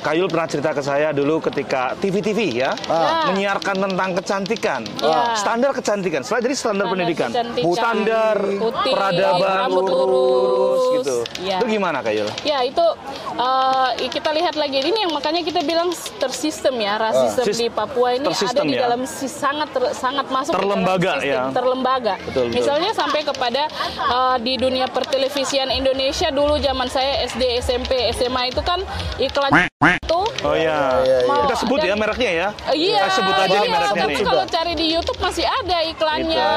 Kayul 0.00 0.26
pernah 0.26 0.48
cerita 0.48 0.72
ke 0.72 0.80
saya 0.80 1.12
dulu 1.12 1.38
ketika 1.40 1.92
TV-TV 1.94 2.56
ya 2.56 2.72
Ah. 2.88 3.28
menyiarkan 3.28 3.76
tentang 3.78 4.10
kecantikan, 4.14 4.80
Ya. 4.96 5.36
standar 5.36 5.70
kecantikan. 5.70 6.20
Setelah 6.20 6.40
jadi 6.42 6.54
standar, 6.54 6.68
Standar 6.80 6.88
pendidikan, 6.90 7.28
kecantikan. 7.28 7.68
standar 7.70 8.36
Putih, 8.40 8.92
peradaban 8.92 9.56
rambut 9.60 9.84
lurus. 9.86 10.80
gitu. 10.96 11.16
Ya. 11.40 11.56
Itu 11.56 11.66
gimana 11.66 12.00
Kayul? 12.00 12.28
Ya 12.42 12.60
itu 12.62 12.86
eh, 13.32 14.08
kita 14.08 14.32
lihat 14.32 14.52
lagi 14.54 14.80
ini 14.82 14.98
yang 14.98 15.12
makanya 15.12 15.40
kita 15.40 15.60
bilang 15.62 15.88
tersistem 16.18 16.76
ya 16.76 16.96
rasisme 16.96 17.44
Sis- 17.46 17.56
di 17.58 17.68
Papua 17.68 18.12
ini 18.12 18.20
ada 18.20 18.28
tersistem 18.30 18.66
di 18.66 18.76
ya. 18.76 18.84
dalam 18.86 19.04
si- 19.04 19.28
sangat 19.28 19.68
ter- 19.70 19.92
sangat 19.94 20.26
masuk 20.26 20.50
di 20.50 20.56
Terlembaga, 20.56 21.12
sistem, 21.14 21.30
ya. 21.30 21.42
terlembaga. 21.50 22.14
Betul, 22.22 22.44
betul. 22.46 22.56
Misalnya 22.56 22.90
sampai 22.92 23.20
kepada 23.22 23.62
eh, 24.06 24.36
di 24.40 24.56
dunia 24.56 24.88
pertelevisian 24.88 25.68
Indonesia 25.70 26.28
dulu 26.28 26.56
zaman 26.58 26.88
saya 26.88 27.20
SD 27.22 27.42
SMP 27.60 27.90
SMA 28.10 28.48
itu 28.48 28.60
kan 28.60 28.80
iklan 29.16 29.69
itu 29.80 30.20
Oh 30.40 30.52
ya, 30.52 31.00
iya, 31.00 31.16
iya. 31.16 31.18
Mau- 31.24 31.40
kita 31.44 31.56
sebut 31.56 31.80
ya 31.80 31.94
mereknya 31.94 32.30
ya. 32.30 32.48
Iya, 32.70 33.00
Kita 33.00 33.08
sebut 33.12 33.32
aja 33.34 33.48
nih 33.50 33.60
iya, 33.60 33.72
mereknya 33.72 34.02
tapi 34.02 34.12
nih. 34.12 34.24
kalau 34.24 34.44
cari 34.46 34.72
di 34.74 34.86
YouTube 34.90 35.16
masih 35.18 35.46
ada 35.46 35.78
iklannya 35.82 36.48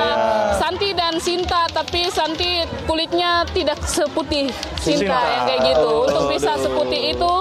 Santi 0.55 0.89
dan 0.91 1.13
Sinta, 1.17 1.61
tapi 1.69 2.07
Santi 2.09 2.49
kulitnya 2.83 3.47
tidak 3.49 3.79
seputih 3.81 4.51
Sinta, 4.77 5.07
Sinta. 5.07 5.19
yang 5.25 5.43
kayak 5.45 5.61
gitu. 5.65 5.87
Oh, 5.89 6.03
Untuk 6.03 6.23
bisa 6.29 6.51
aduh. 6.51 6.63
seputih 6.65 7.01
itu 7.09 7.31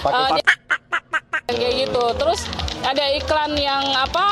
Pakai 0.00 0.14
eh, 0.14 0.30
dia- 0.36 0.58
kayak 1.52 1.74
gitu. 1.80 2.02
Terus 2.16 2.40
ada 2.80 3.04
iklan 3.12 3.50
yang 3.56 3.82
apa 3.92 4.26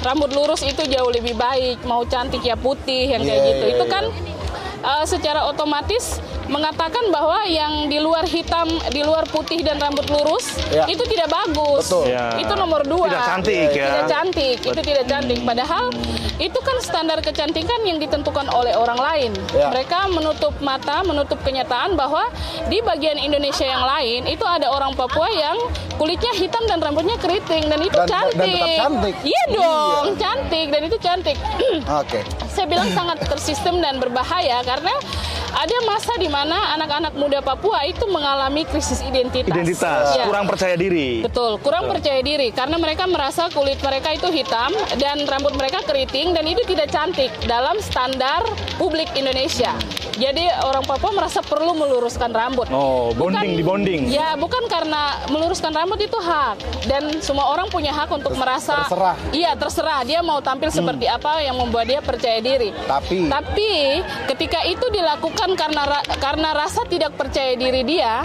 rambut 0.00 0.30
lurus 0.30 0.62
itu 0.62 0.82
jauh 0.84 1.10
lebih 1.10 1.34
baik, 1.34 1.82
mau 1.82 2.02
cantik 2.04 2.38
ya 2.40 2.54
putih 2.54 3.10
yang 3.10 3.22
kayak 3.22 3.34
Iya, 3.36 3.48
gitu. 3.48 3.64
iya, 3.64 3.72
itu 3.72 3.84
iya. 3.84 3.92
kan 3.92 4.04
eh, 4.84 5.04
secara 5.06 5.42
otomatis 5.44 6.22
mengatakan 6.52 7.08
bahwa 7.08 7.40
yang 7.48 7.88
di 7.88 7.96
luar 7.96 8.28
hitam, 8.28 8.68
di 8.92 9.00
luar 9.00 9.24
putih 9.32 9.64
dan 9.64 9.80
rambut 9.80 10.04
lurus 10.12 10.60
Ya. 10.68 10.84
itu 10.84 11.00
tidak 11.08 11.32
bagus. 11.32 11.88
Betul. 11.88 12.04
Ya. 12.12 12.36
Itu 12.36 12.52
nomor 12.52 12.84
dua. 12.84 13.08
Tidak 13.08 13.24
cantik 13.24 13.68
ya. 13.72 13.86
Tidak 13.88 14.06
cantik, 14.08 14.58
itu 14.60 14.80
tidak 14.84 15.04
cantik. 15.08 15.40
Padahal 15.42 15.84
itu 16.42 16.58
kan 16.58 16.76
standar 16.82 17.22
kecantikan 17.22 17.86
yang 17.86 17.96
ditentukan 17.96 18.50
oleh 18.50 18.74
orang 18.74 18.98
lain. 18.98 19.30
Ya. 19.54 19.70
Mereka 19.70 20.10
menutup 20.10 20.50
mata, 20.58 21.06
menutup 21.06 21.38
kenyataan 21.40 21.94
bahwa 21.94 22.26
di 22.66 22.82
bagian 22.82 23.14
Indonesia 23.14 23.62
yang 23.62 23.86
lain 23.86 24.26
itu 24.26 24.42
ada 24.42 24.66
orang 24.68 24.90
Papua 24.92 25.30
yang 25.30 25.54
kulitnya 25.94 26.34
hitam 26.34 26.66
dan 26.66 26.82
rambutnya 26.82 27.14
keriting 27.16 27.70
dan 27.70 27.78
itu 27.78 27.94
Dan- 27.94 28.10
dan 28.10 28.26
cantik. 28.26 28.50
tetap 28.50 28.74
cantik. 28.76 29.14
Iya 29.22 29.42
dong, 29.52 30.04
cantik 30.18 30.66
dan 30.68 30.82
itu 30.82 30.96
cantik. 30.98 31.36
Oke. 32.02 32.20
Saya 32.50 32.66
bilang 32.66 32.90
sangat 32.90 33.22
tersistem 33.22 33.78
dan 33.78 33.96
berbahaya 33.96 34.60
karena 34.62 34.90
ada 35.52 35.76
masa 35.84 36.16
di 36.16 36.26
mana 36.26 36.74
anak-anak 36.74 37.12
muda 37.12 37.38
Papua 37.38 37.84
itu 37.84 38.02
mengalami 38.08 38.64
krisis 38.64 38.98
identitas. 39.00 39.46
Identitas, 39.46 40.16
Ya. 40.16 40.24
kurang 40.24 40.48
percaya 40.48 40.74
diri. 40.74 41.22
Betul, 41.22 41.60
kurang 41.60 41.86
percaya 41.86 42.18
diri 42.18 42.50
karena 42.50 42.76
mereka 42.76 43.04
merasa 43.06 43.46
kulit 43.48 43.78
mereka 43.78 44.10
itu 44.10 44.26
hitam 44.28 44.72
dan 44.96 45.22
rambut 45.22 45.52
mereka 45.54 45.84
keriting 45.84 46.31
dan 46.32 46.44
itu 46.48 46.62
tidak 46.66 46.88
cantik 46.88 47.30
dalam 47.44 47.76
standar 47.78 48.44
publik 48.76 49.08
Indonesia. 49.14 49.72
Jadi 50.12 50.44
orang 50.64 50.84
Papua 50.84 51.12
merasa 51.16 51.40
perlu 51.40 51.72
meluruskan 51.72 52.28
rambut. 52.30 52.68
Oh, 52.68 53.16
bonding, 53.16 53.56
dibonding. 53.56 54.00
Ya, 54.12 54.36
bukan 54.36 54.68
karena 54.68 55.24
meluruskan 55.32 55.72
rambut 55.72 55.96
itu 55.98 56.14
hak 56.14 56.60
dan 56.84 57.20
semua 57.24 57.48
orang 57.48 57.72
punya 57.72 57.92
hak 57.92 58.12
untuk 58.12 58.36
merasa 58.36 58.84
terserah. 58.84 59.16
Iya, 59.32 59.56
terserah 59.56 60.04
dia 60.04 60.20
mau 60.20 60.44
tampil 60.44 60.68
seperti 60.68 61.08
apa 61.08 61.40
yang 61.40 61.56
membuat 61.56 61.88
dia 61.88 62.00
percaya 62.04 62.38
diri. 62.44 62.76
Tapi- 62.84 63.28
tapi 63.28 63.72
ketika 64.28 64.60
itu 64.68 64.84
dilakukan 64.92 65.56
karena 65.56 65.82
karena 66.20 66.48
rasa 66.52 66.84
tidak 66.86 67.16
percaya 67.16 67.56
diri 67.56 67.80
dia 67.82 68.22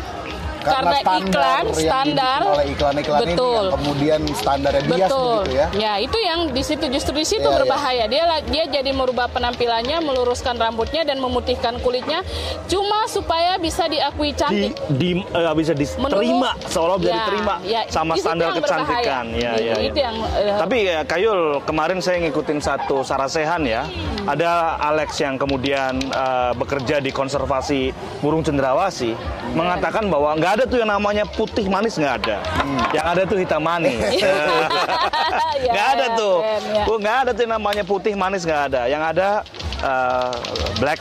karena, 0.70 0.98
iklan 0.98 1.16
yang 1.64 1.68
standar 1.74 2.40
dibikin 2.40 2.54
oleh 2.54 2.66
iklan-iklan 2.70 3.18
ini 3.18 3.26
betul 3.28 3.52
yang 3.58 3.74
kemudian 3.74 4.22
standarnya 4.32 4.82
bias 4.84 5.00
betul 5.02 5.26
begitu 5.38 5.52
ya. 5.54 5.68
ya 5.74 5.94
itu 5.98 6.18
yang 6.20 6.40
di 6.50 6.64
situ 6.64 6.86
justru 6.88 7.14
di 7.14 7.26
situ 7.26 7.44
Ya, 7.44 7.54
ya. 7.54 7.58
berbahaya 7.58 8.06
dia 8.06 8.24
la- 8.24 8.44
dia 8.44 8.64
jadi 8.66 8.92
merubah 8.92 9.28
penampilannya 9.28 9.98
meluruskan 10.00 10.56
rambutnya 10.56 11.02
dan 11.02 11.18
memutihkan 11.18 11.80
kulitnya 11.80 12.22
cuma 12.66 13.08
supaya 13.08 13.56
bisa 13.56 13.86
diakui 13.86 14.30
Di, 14.30 14.36
cantik 14.36 14.74
di 14.92 15.10
eh, 15.24 15.54
bisa 15.54 15.72
diterima 15.72 16.52
seolah 16.68 16.96
bisa 16.96 17.08
Ya, 17.08 17.18
diterima 17.18 17.54
ya, 17.64 17.82
sama 17.88 18.14
di 18.14 18.22
standar 18.22 18.48
kecantikan. 18.54 19.26
Ya, 19.30 19.52
Gitu, 19.54 19.64
ya, 19.64 19.74
ya. 19.74 19.76
itu 19.82 19.98
yang, 19.98 20.16
eh, 20.36 20.58
Tapi 20.58 20.78
ya 20.84 21.00
Kayul 21.02 21.40
kemarin 21.64 21.98
saya 21.98 22.18
ngikutin 22.20 22.60
satu 22.60 23.02
sarasehan 23.02 23.62
ya. 23.64 23.82
Hmm. 23.86 24.28
Ada 24.28 24.52
Alex 24.84 25.18
yang 25.18 25.36
kemudian 25.36 25.98
eh, 26.04 26.52
bekerja 26.54 27.00
di 27.00 27.10
konservasi 27.10 27.90
burung 28.20 28.42
cendrawasih 28.42 29.16
mengatakan 29.54 30.08
bahwa 30.08 30.36
nggak 30.36 30.57
ada 30.58 30.66
tuh 30.66 30.82
yang 30.82 30.90
namanya 30.90 31.24
putih 31.30 31.70
manis 31.70 31.94
nggak 32.02 32.26
ada. 32.26 32.38
Yang 32.90 33.06
ada 33.06 33.22
tuh 33.30 33.38
hitam 33.38 33.62
manis. 33.62 33.94
Ya, 35.58 35.74
Nggak 35.74 35.88
ada 35.98 36.06
tuh. 36.14 36.36
keren, 36.38 36.64
ya. 36.70 36.84
Oh, 36.86 36.98
nggak 37.02 37.18
ada 37.26 37.32
tuh 37.34 37.42
yang 37.46 37.54
namanya 37.58 37.84
putih 37.86 38.14
manis 38.14 38.42
nggak 38.46 38.62
ada. 38.74 38.82
Yang 38.86 39.04
ada 39.14 39.30
eh, 39.79 40.34
black 40.77 41.00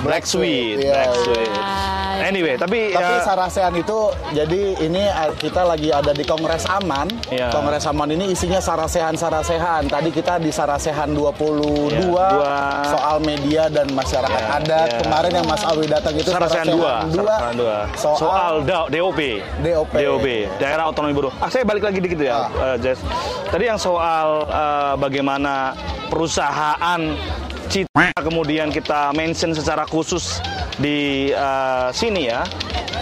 black 0.00 0.24
sweet, 0.24 0.78
Iya, 0.78 0.92
black 0.92 1.08
iya. 1.08 1.22
sweet. 1.22 1.50
Ah, 1.54 2.00
Anyway, 2.22 2.54
tapi 2.54 2.92
Tapi 2.92 3.02
ya, 3.02 3.24
Sarasehan 3.24 3.74
itu 3.74 3.98
jadi 4.30 4.60
ini 4.78 5.02
uh, 5.02 5.32
kita 5.34 5.64
lagi 5.64 5.90
ada 5.90 6.12
di 6.12 6.22
Kongres 6.22 6.62
Aman. 6.66 7.08
Iya. 7.26 7.50
Kongres 7.50 7.82
Aman 7.82 8.08
ini 8.08 8.30
isinya 8.30 8.60
Sarasehan-Sarasehan. 8.60 9.88
Tadi 9.88 10.08
kita 10.08 10.38
di 10.38 10.48
Sarasehan 10.48 11.10
22 11.10 11.90
Iya, 11.90 11.98
dua. 11.98 12.56
soal 12.86 13.16
media 13.18 13.66
dan 13.66 13.90
masyarakat 13.90 14.38
Iya, 14.40 14.56
adat. 14.56 14.86
iya. 14.88 14.98
Kemarin 15.02 15.32
yang 15.34 15.46
Mas 15.46 15.64
Awi 15.64 15.84
datang 15.86 16.14
itu 16.14 16.30
Sarasehan 16.30 16.66
2, 16.68 16.78
Sarasehan 17.10 17.54
2. 17.56 17.78
soal, 17.96 18.16
Soal 18.16 18.52
DOP. 18.62 19.20
DOP. 19.58 19.92
DOP, 19.92 20.26
Daerah 20.58 20.84
Otonomi 20.86 21.12
Buruh. 21.12 21.32
Ah, 21.36 21.48
saya 21.48 21.64
balik 21.64 21.82
lagi 21.82 21.98
dikit 21.98 22.20
ya, 22.20 22.46
Ah. 22.46 22.70
eh, 22.70 22.76
Jess. 22.78 23.02
Tadi 23.48 23.64
yang 23.66 23.80
soal 23.80 24.46
eh, 24.46 24.94
bagaimana 24.96 25.74
perusahaan 26.06 27.00
Citra 27.72 28.12
kemudian 28.20 28.68
kita 28.68 29.16
mention 29.16 29.56
secara 29.56 29.88
khusus 29.88 30.44
di 30.76 31.32
eh, 31.32 31.88
sini 31.96 32.28
ya. 32.28 32.44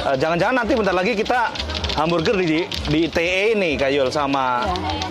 Eh, 0.07 0.15
Jangan-jangan 0.15 0.63
nanti 0.63 0.79
bentar 0.79 0.95
lagi 0.95 1.19
kita 1.19 1.51
hamburger 1.99 2.39
di 2.39 2.63
di 2.87 2.99
ITE 3.11 3.59
ini 3.59 3.75
Kayul 3.75 4.15
sama 4.15 4.63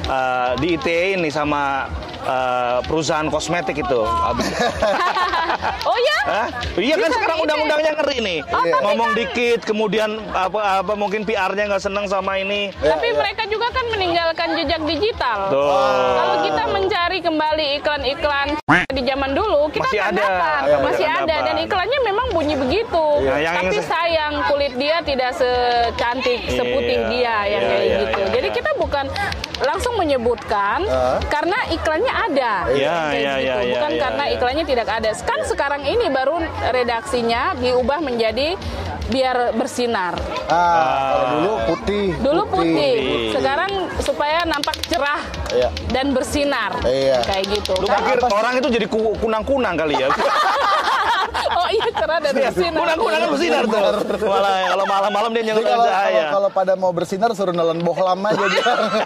eh, 0.08 0.52
di 0.64 0.80
ITE 0.80 1.20
ini 1.20 1.28
sama 1.28 1.92
eh, 2.22 2.78
perusahaan 2.84 3.28
kosmetik 3.28 3.78
itu. 3.78 4.00
Habis- 4.02 4.52
oh 5.90 5.98
ya 5.98 6.20
Hah? 6.22 6.48
Iya 6.76 6.96
kan 6.96 7.10
Bisa 7.10 7.16
sekarang 7.16 7.38
di 7.38 7.44
undang-undangnya 7.44 7.92
ngeri 7.96 8.18
nih. 8.20 8.40
Oh, 8.48 8.64
Ngomong 8.84 9.10
kan- 9.10 9.18
dikit, 9.18 9.60
kemudian 9.64 10.10
apa 10.30 10.60
apa 10.80 10.94
mungkin 10.94 11.24
PR-nya 11.24 11.66
nggak 11.68 11.82
seneng 11.82 12.06
sama 12.06 12.38
ini. 12.38 12.70
Ya, 12.78 12.94
tapi 12.94 13.08
ya. 13.08 13.18
mereka 13.18 13.44
juga 13.46 13.68
kan 13.70 13.86
meninggalkan 13.90 14.48
jejak 14.54 14.82
digital 14.84 15.40
Tuh. 15.50 15.74
Kalau 16.14 16.36
kita 16.44 16.64
mencari 16.70 17.20
kembali 17.20 17.68
iklan-iklan 17.80 18.48
di 18.90 19.02
zaman 19.04 19.32
dulu, 19.32 19.62
kita 19.70 19.86
Masih 19.86 20.00
akan 20.00 20.12
ada. 20.12 20.22
dapat, 20.22 20.62
Iya, 20.62 20.78
masih 20.80 21.08
ada 21.08 21.24
dapat. 21.26 21.46
dan 21.46 21.56
iklannya 21.60 22.00
memang 22.04 22.28
bunyi 22.30 22.56
begitu. 22.56 23.06
Iya, 23.20 23.36
yang 23.42 23.56
Tapi 23.58 23.76
se- 23.76 23.88
sayang 23.90 24.34
kulit 24.46 24.74
dia 24.76 24.98
tidak 25.02 25.32
secantik, 25.34 26.40
seputih 26.48 26.98
Iya, 27.00 27.10
dia 27.10 27.36
yang 27.48 27.64
iya, 27.64 27.70
kayak 27.70 27.86
iya, 27.86 28.00
gitu. 28.00 28.20
iya, 28.20 28.32
Jadi 28.32 28.48
kita 28.52 28.72
bukan 28.76 29.06
langsung 29.60 29.94
menyebutkan 29.96 30.80
Ah. 30.86 31.18
karena 31.26 31.58
iklannya 31.70 32.09
ada. 32.12 32.54
Iya, 32.68 32.98
iya, 33.10 33.34
gitu. 33.34 33.44
iya, 33.44 33.56
iya, 33.56 33.56
bukan 33.72 33.92
iya, 33.92 34.02
karena 34.02 34.24
iya. 34.24 34.34
iklannya 34.36 34.66
tidak 34.66 34.88
ada. 34.88 35.10
Kan 35.20 35.40
sekarang 35.44 35.82
ini 35.84 36.06
baru 36.08 36.36
redaksinya 36.70 37.42
diubah 37.56 38.00
menjadi 38.00 38.58
biar 39.08 39.58
bersinar. 39.58 40.14
Ah, 40.46 40.62
kalau 41.10 41.26
dulu 41.34 41.54
putih. 41.68 42.08
Dulu 42.16 42.42
putih, 42.48 42.94
Putih. 42.94 43.34
sekarang 43.34 43.72
supaya 44.00 44.46
nampak 44.46 44.78
cerah 44.86 45.22
Iya. 45.50 45.70
dan 45.90 46.14
bersinar. 46.14 46.78
Iya. 46.84 47.26
Kayak 47.26 47.44
gitu. 47.52 47.74
Lu 47.76 47.88
Kan- 47.88 48.06
pikir 48.06 48.20
orang 48.24 48.54
itu 48.56 48.68
jadi 48.70 48.86
ku- 48.86 49.18
kunang-kunang 49.18 49.74
kali 49.76 49.98
ya? 49.98 50.10
oh 51.34 51.68
iya 51.70 51.90
cerah 51.94 52.18
dan 52.22 52.34
bersinar. 52.36 52.80
kunang-kunang 52.80 53.20
kan 53.20 53.30
bersinar 53.34 53.64
tuh. 53.66 53.82
Malah 54.26 54.54
kalau 54.70 54.86
malam-malam 54.86 55.30
dia 55.34 55.44
kalau, 55.54 55.86
cahaya. 55.86 55.90
kalau, 55.90 56.32
kalau 56.34 56.50
pada 56.52 56.74
mau 56.76 56.92
bersinar 56.92 57.30
suruh 57.38 57.56
nelen 57.56 57.80
bohlam 57.82 58.20
aja 58.26 58.46
dia. 58.50 58.66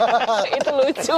Itu 0.58 0.72
lucu. 0.74 1.18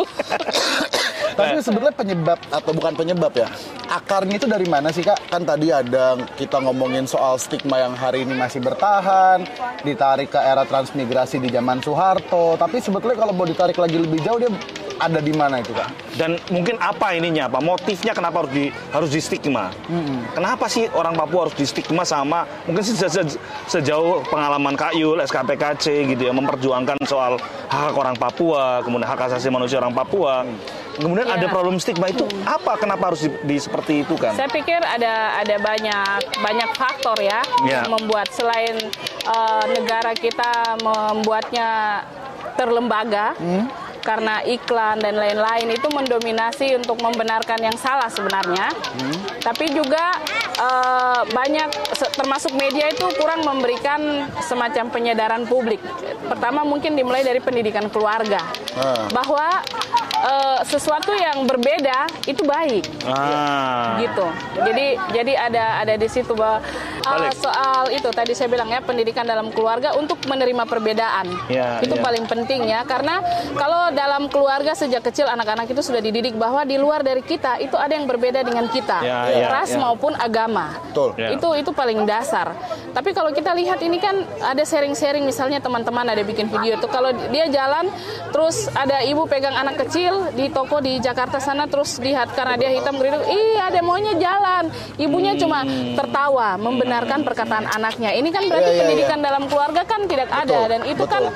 Tapi 1.36 1.60
sebenarnya 1.60 1.96
penyebab 1.96 2.40
atau 2.48 2.72
bukan 2.72 2.94
penyebab 2.96 3.34
ya? 3.36 3.48
Akarnya 3.92 4.40
itu 4.40 4.48
dari 4.48 4.64
mana 4.72 4.88
sih 4.96 5.04
kak? 5.04 5.20
Kan 5.28 5.44
tadi 5.44 5.68
ada 5.68 6.16
kita 6.40 6.64
ngomongin 6.64 7.04
soal 7.04 7.36
stigma 7.36 7.84
yang 7.84 7.92
hari 7.92 8.24
ini 8.24 8.40
masih 8.40 8.64
bertahan, 8.64 9.44
ditarik 9.84 10.32
ke 10.32 10.40
era 10.40 10.64
transmigrasi 10.64 11.44
di 11.44 11.52
zaman 11.52 11.84
Soeharto. 11.84 12.56
Tapi 12.56 12.80
sebetulnya 12.80 13.20
kalau 13.20 13.36
mau 13.36 13.44
ditarik 13.44 13.76
lagi 13.76 14.00
lebih 14.00 14.24
jauh 14.24 14.40
dia 14.40 14.52
ada 14.98 15.20
di 15.20 15.32
mana 15.32 15.60
itu 15.60 15.72
kak? 15.72 15.90
Dan 16.16 16.40
mungkin 16.48 16.76
apa 16.78 17.12
ininya, 17.12 17.46
Pak? 17.46 17.62
Motifnya 17.62 18.12
kenapa 18.12 18.42
harus 18.42 18.52
di 18.52 18.66
harus 18.90 19.10
di 19.10 19.20
stigma? 19.20 19.72
Kenapa 20.32 20.66
sih 20.66 20.88
orang 20.90 21.14
Papua 21.14 21.46
harus 21.46 21.56
di 21.56 21.64
stigma 21.64 22.02
sama 22.02 22.44
mungkin 22.64 22.82
se- 22.82 22.96
se- 22.96 23.36
sejauh 23.68 24.24
pengalaman 24.26 24.74
Kak 24.74 24.94
Yul, 24.94 25.20
SKPKC 25.20 25.86
gitu 26.08 26.24
ya, 26.24 26.32
memperjuangkan 26.32 26.96
soal 27.04 27.36
hak 27.66 27.82
hak 27.86 27.96
orang 27.96 28.16
Papua, 28.16 28.80
kemudian 28.82 29.04
hak 29.06 29.22
asasi 29.26 29.48
manusia 29.48 29.78
orang 29.78 29.92
Papua. 29.92 30.48
Kemudian 30.96 31.28
Iya. 31.28 31.36
ada 31.36 31.48
problem 31.50 31.76
stigma 31.76 32.08
itu 32.08 32.24
apa? 32.42 32.80
Kenapa 32.80 33.12
harus 33.12 33.20
di, 33.20 33.30
di 33.44 33.60
seperti 33.60 34.02
itu 34.02 34.16
kan? 34.16 34.32
Saya 34.32 34.48
pikir 34.48 34.80
ada 34.80 35.36
ada 35.38 35.56
banyak 35.58 36.08
banyak 36.40 36.70
faktor 36.72 37.20
ya 37.20 37.44
Ya. 37.62 37.84
yang 37.84 37.92
membuat 37.92 38.32
selain 38.32 38.80
eh, 39.26 39.64
negara 39.70 40.16
kita 40.16 40.80
membuatnya 40.80 42.00
terlembaga 42.56 43.36
karena 44.06 44.46
iklan 44.46 45.02
dan 45.02 45.18
lain-lain 45.18 45.74
itu 45.74 45.90
mendominasi 45.90 46.78
untuk 46.78 47.02
membenarkan 47.02 47.58
yang 47.58 47.74
salah 47.76 48.06
sebenarnya. 48.08 48.70
Tapi 49.42 49.74
juga 49.74 50.14
eh, 50.56 51.22
banyak 51.26 51.70
termasuk 52.14 52.54
media 52.54 52.88
itu 52.88 53.04
kurang 53.18 53.42
memberikan 53.42 54.30
semacam 54.40 54.94
penyadaran 54.94 55.44
publik. 55.50 55.82
Pertama 56.30 56.62
mungkin 56.62 56.94
dimulai 56.94 57.26
dari 57.26 57.42
pendidikan 57.42 57.90
keluarga 57.90 58.40
Ah. 58.76 59.08
bahwa 59.10 59.64
eh, 60.16 60.60
sesuatu 60.64 61.12
yang 61.12 61.44
berbeda 61.44 62.08
itu 62.26 62.42
baik 62.42 62.86
Ah. 63.06 64.00
gitu. 64.00 64.26
Jadi 64.58 64.88
jadi 65.12 65.34
ada 65.38 65.66
ada 65.82 65.94
di 65.96 66.08
situ 66.08 66.34
bahwa 66.34 66.64
uh, 67.06 67.32
soal 67.36 67.92
itu 67.92 68.10
tadi 68.10 68.34
saya 68.34 68.50
bilang 68.50 68.68
ya 68.68 68.82
pendidikan 68.82 69.24
dalam 69.24 69.52
keluarga 69.52 69.94
untuk 69.94 70.18
menerima 70.26 70.64
perbedaan. 70.66 71.28
Ya, 71.48 71.78
itu 71.80 71.94
ya. 71.94 72.02
paling 72.02 72.26
penting 72.26 72.66
ya 72.66 72.82
karena 72.84 73.22
kalau 73.54 73.94
dalam 73.94 74.26
keluarga 74.28 74.74
sejak 74.74 75.04
kecil 75.04 75.28
anak-anak 75.28 75.70
itu 75.70 75.82
sudah 75.82 76.02
dididik 76.02 76.34
bahwa 76.36 76.64
di 76.64 76.76
luar 76.76 77.02
dari 77.02 77.22
kita 77.22 77.60
itu 77.60 77.76
ada 77.76 77.94
yang 77.94 78.10
berbeda 78.10 78.42
dengan 78.42 78.66
kita, 78.68 79.06
Ya, 79.06 79.30
ya, 79.30 79.48
ras 79.52 79.70
ya. 79.70 79.78
maupun 79.78 80.18
agama. 80.18 80.74
Betul. 80.90 81.10
Ya. 81.20 81.30
Itu 81.36 81.54
itu 81.54 81.70
paling 81.72 82.04
dasar. 82.06 82.56
Tapi 82.96 83.12
kalau 83.12 83.30
kita 83.30 83.52
lihat 83.54 83.80
ini 83.80 84.00
kan 84.00 84.16
ada 84.42 84.64
sharing-sharing 84.64 85.24
misalnya 85.24 85.60
teman-teman 85.60 86.08
ada 86.08 86.24
bikin 86.24 86.48
video 86.48 86.80
itu 86.80 86.88
kalau 86.88 87.12
dia 87.30 87.46
jalan 87.48 87.92
terus 88.32 88.72
ada 88.72 89.04
ibu 89.04 89.28
pegang 89.28 89.54
anak 89.54 89.84
kecil 89.86 90.15
di 90.34 90.48
toko 90.50 90.80
di 90.80 90.98
Jakarta 91.00 91.38
sana 91.38 91.66
terus 91.66 91.98
lihat 92.00 92.34
karena 92.34 92.56
dia 92.56 92.72
hitam 92.72 92.96
gitu, 92.98 93.20
ih 93.28 93.58
ada 93.60 93.80
maunya 93.82 94.14
jalan. 94.18 94.68
Ibunya 94.96 95.36
cuma 95.36 95.64
tertawa 95.94 96.56
membenarkan 96.56 97.22
perkataan 97.22 97.66
anaknya. 97.70 98.12
Ini 98.16 98.30
kan 98.32 98.44
berarti 98.48 98.64
Iya, 98.66 98.76
iya, 98.76 98.82
pendidikan 98.82 99.20
dalam 99.22 99.44
keluarga 99.46 99.82
kan 99.86 100.08
tidak 100.08 100.30
ada 100.32 100.46
Betul, 100.46 100.72
dan 100.72 100.82
itu 100.88 101.04
betul. 101.06 101.30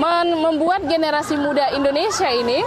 kan 0.00 0.26
membuat 0.34 0.80
generasi 0.84 1.34
muda 1.38 1.70
Indonesia 1.72 2.28
ini 2.28 2.60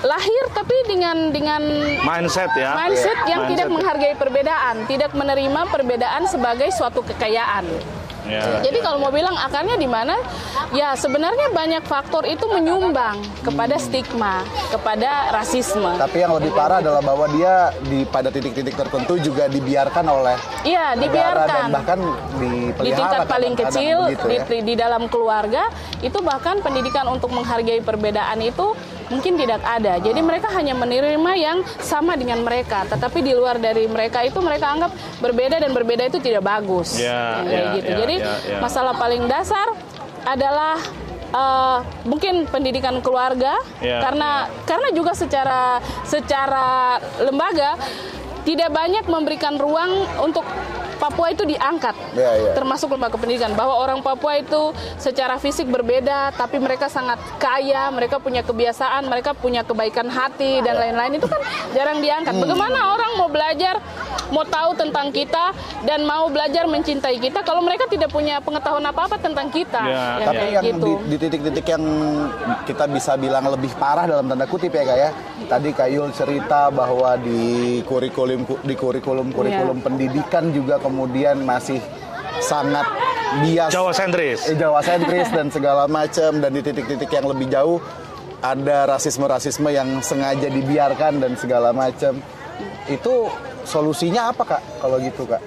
lahir 0.00 0.42
tapi 0.56 0.76
dengan 0.88 1.28
dengan 1.28 1.60
Mindset 2.00 2.48
ya. 2.56 2.72
mindset 2.72 3.18
yang 3.28 3.44
Mindset. 3.44 3.52
tidak 3.52 3.68
menghargai 3.68 4.14
perbedaan, 4.16 4.74
tidak 4.88 5.12
menerima 5.12 5.60
perbedaan 5.68 6.22
sebagai 6.24 6.72
suatu 6.72 7.04
kekayaan. 7.04 7.68
Ya. 8.30 8.62
Jadi 8.62 8.78
kalau 8.78 9.02
mau 9.02 9.10
bilang 9.10 9.34
akarnya 9.34 9.74
di 9.74 9.90
mana? 9.90 10.14
Ya 10.70 10.94
sebenarnya 10.94 11.50
banyak 11.50 11.82
faktor 11.82 12.22
itu 12.30 12.46
menyumbang 12.46 13.18
kepada 13.42 13.74
stigma, 13.82 14.46
kepada 14.70 15.34
rasisme. 15.34 15.98
Tapi 15.98 16.22
yang 16.22 16.38
lebih 16.38 16.54
parah 16.54 16.78
adalah 16.78 17.02
bahwa 17.02 17.26
dia 17.34 17.74
di 17.90 18.06
pada 18.06 18.30
titik-titik 18.30 18.78
tertentu 18.78 19.18
juga 19.18 19.50
dibiarkan 19.50 20.06
oleh 20.06 20.36
Iya, 20.62 20.94
dibiarkan. 20.94 21.48
dan 21.50 21.74
bahkan 21.74 21.98
dipelihara 22.38 22.86
di 22.86 22.90
tingkat 22.94 23.20
paling 23.26 23.54
kadang-kadang 23.58 23.82
kecil 23.82 23.98
begitu 24.06 24.26
di, 24.30 24.36
ya. 24.38 24.62
di 24.62 24.74
dalam 24.78 25.02
keluarga 25.10 25.62
itu 26.00 26.18
bahkan 26.22 26.62
pendidikan 26.62 27.06
untuk 27.10 27.34
menghargai 27.34 27.82
perbedaan 27.82 28.38
itu 28.38 28.78
mungkin 29.10 29.34
tidak 29.36 29.60
ada. 29.66 29.98
Jadi 29.98 30.20
mereka 30.22 30.48
hanya 30.54 30.72
menerima 30.72 31.32
yang 31.36 31.58
sama 31.82 32.14
dengan 32.14 32.40
mereka, 32.46 32.86
tetapi 32.86 33.20
di 33.20 33.34
luar 33.34 33.58
dari 33.58 33.84
mereka 33.90 34.22
itu 34.22 34.38
mereka 34.38 34.72
anggap 34.72 34.94
berbeda 35.18 35.58
dan 35.58 35.74
berbeda 35.74 36.08
itu 36.08 36.22
tidak 36.22 36.46
bagus. 36.46 36.96
Kayak 36.96 37.44
ya, 37.50 37.74
gitu. 37.76 37.90
ya, 37.90 37.96
Jadi 38.06 38.16
ya, 38.22 38.34
ya. 38.46 38.58
masalah 38.62 38.94
paling 38.96 39.26
dasar 39.26 39.66
adalah 40.24 40.78
eh, 41.34 41.78
mungkin 42.06 42.46
pendidikan 42.48 43.02
keluarga 43.02 43.52
Ya, 43.82 43.98
karena 43.98 44.46
karena 44.68 44.88
juga 44.94 45.16
secara 45.16 45.80
secara 46.06 47.00
lembaga 47.18 47.74
tidak 48.44 48.70
banyak 48.72 49.04
memberikan 49.08 49.56
ruang 49.56 50.04
untuk 50.20 50.44
Papua 51.00 51.32
itu 51.32 51.42
diangkat 51.42 51.96
Ya, 52.12 52.28
ya. 52.30 52.52
termasuk 52.52 52.92
lembaga 52.92 53.16
pendidikan 53.16 53.50
bahwa 53.52 53.72
orang 53.74 53.98
Papua 54.00 54.36
itu 54.36 54.70
secara 54.96 55.36
fisik 55.36 55.66
berbeda 55.66 56.30
tapi 56.32 56.58
mereka 56.58 56.86
sangat 56.86 57.16
kaya 57.36 57.88
mereka 57.88 58.18
punya 58.18 58.42
kebiasaan 58.42 59.02
mereka 59.02 59.32
punya 59.32 59.62
kebaikan 59.62 60.06
hati 60.06 60.60
dan 60.60 60.76
lain-lain 60.76 61.16
itu 61.16 61.24
kan 61.24 61.40
jarang 61.72 61.98
diangkat 61.98 62.28
Hmm. 62.30 62.42
bagaimana 62.42 62.78
orang 62.90 63.12
mau 63.16 63.26
belajar 63.26 63.80
mau 64.28 64.44
tahu 64.44 64.76
tentang 64.76 65.08
kita 65.08 65.50
dan 65.82 66.04
mau 66.04 66.28
belajar 66.28 66.64
mencintai 66.64 67.16
kita 67.18 67.40
kalau 67.40 67.60
mereka 67.60 67.86
tidak 67.86 68.08
punya 68.08 68.38
pengetahuan 68.38 68.84
apa-apa 68.84 69.16
tentang 69.16 69.48
kita 69.48 69.80
Ya, 69.82 70.04
Yang 70.18 70.26
Tapi 70.26 70.36
kayak 70.36 70.52
yang 70.52 70.64
gitu 70.66 70.84
di, 70.84 70.92
di 71.06 71.16
titik-titik 71.16 71.66
yang 71.66 71.84
kita 72.62 72.84
bisa 72.86 73.12
bilang 73.16 73.44
lebih 73.46 73.72
parah 73.74 74.04
dalam 74.04 74.26
tanda 74.26 74.44
kutip 74.44 74.70
ya 74.70 74.84
kak 74.84 74.98
ya. 74.98 75.10
Tadi 75.42 75.70
Kak 75.72 75.88
Yul 75.88 76.10
cerita 76.12 76.68
bahwa 76.68 77.16
di 77.16 77.40
kurikulum 77.82 78.44
di 78.60 78.74
kurikulum 78.74 79.30
kurikulum 79.30 79.72
Iya. 79.72 79.84
pendidikan 79.84 80.44
juga 80.50 80.76
kemudian 80.90 81.46
masih 81.46 81.78
sangat 82.42 82.82
bias 83.46 83.70
Jawa 83.70 83.94
sentris. 83.94 84.42
eh, 84.50 84.58
Jawa 84.58 84.82
sentris 84.82 85.30
dan 85.30 85.46
segala 85.54 85.86
macam 85.86 86.42
dan 86.42 86.50
di 86.50 86.60
titik-titik 86.66 87.06
yang 87.14 87.30
lebih 87.30 87.46
jauh 87.46 87.78
ada 88.42 88.90
rasisme-rasisme 88.90 89.70
yang 89.70 90.02
sengaja 90.02 90.50
dibiarkan 90.50 91.22
dan 91.22 91.38
segala 91.38 91.70
macam. 91.70 92.18
Itu 92.90 93.30
solusinya 93.62 94.34
apa 94.34 94.42
kak 94.56 94.62
kalau 94.82 94.98
gitu 94.98 95.28
kak? 95.30 95.38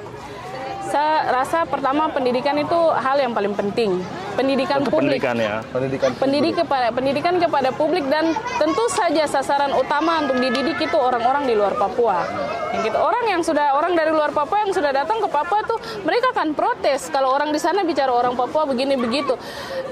saya 0.83 1.25
rasa 1.33 1.65
pertama 1.65 2.05
pendidikan 2.13 2.53
itu 2.53 2.77
hal 2.93 3.17
yang 3.17 3.33
paling 3.33 3.57
penting 3.57 3.97
pendidikan 4.33 4.77
Untuk 4.81 4.93
publik 4.97 5.21
pendidikan 5.21 5.35
ya. 5.39 5.55
Pendidikan 5.69 6.09
pendidik 6.17 6.53
kepada 6.59 6.87
pendidikan 6.89 7.35
kepada 7.39 7.69
publik 7.73 8.05
dan 8.09 8.33
tentu 8.57 8.85
saja 8.91 9.23
sasaran 9.29 9.71
utama 9.73 10.25
untuk 10.25 10.37
dididik 10.41 10.77
itu 10.81 10.97
orang-orang 10.97 11.45
di 11.45 11.53
luar 11.53 11.73
Papua. 11.77 12.25
Yang 12.73 12.89
gitu. 12.89 12.97
Orang 12.97 13.25
yang 13.29 13.41
sudah 13.45 13.77
orang 13.77 13.93
dari 13.93 14.09
luar 14.09 14.33
Papua 14.33 14.65
yang 14.65 14.73
sudah 14.73 14.89
datang 14.89 15.21
ke 15.21 15.29
Papua 15.29 15.61
tuh 15.63 15.77
mereka 16.03 16.33
akan 16.33 16.57
protes 16.57 17.07
kalau 17.13 17.29
orang 17.31 17.53
di 17.53 17.59
sana 17.61 17.85
bicara 17.85 18.09
orang 18.09 18.33
Papua 18.33 18.65
begini 18.65 18.97
begitu. 18.97 19.37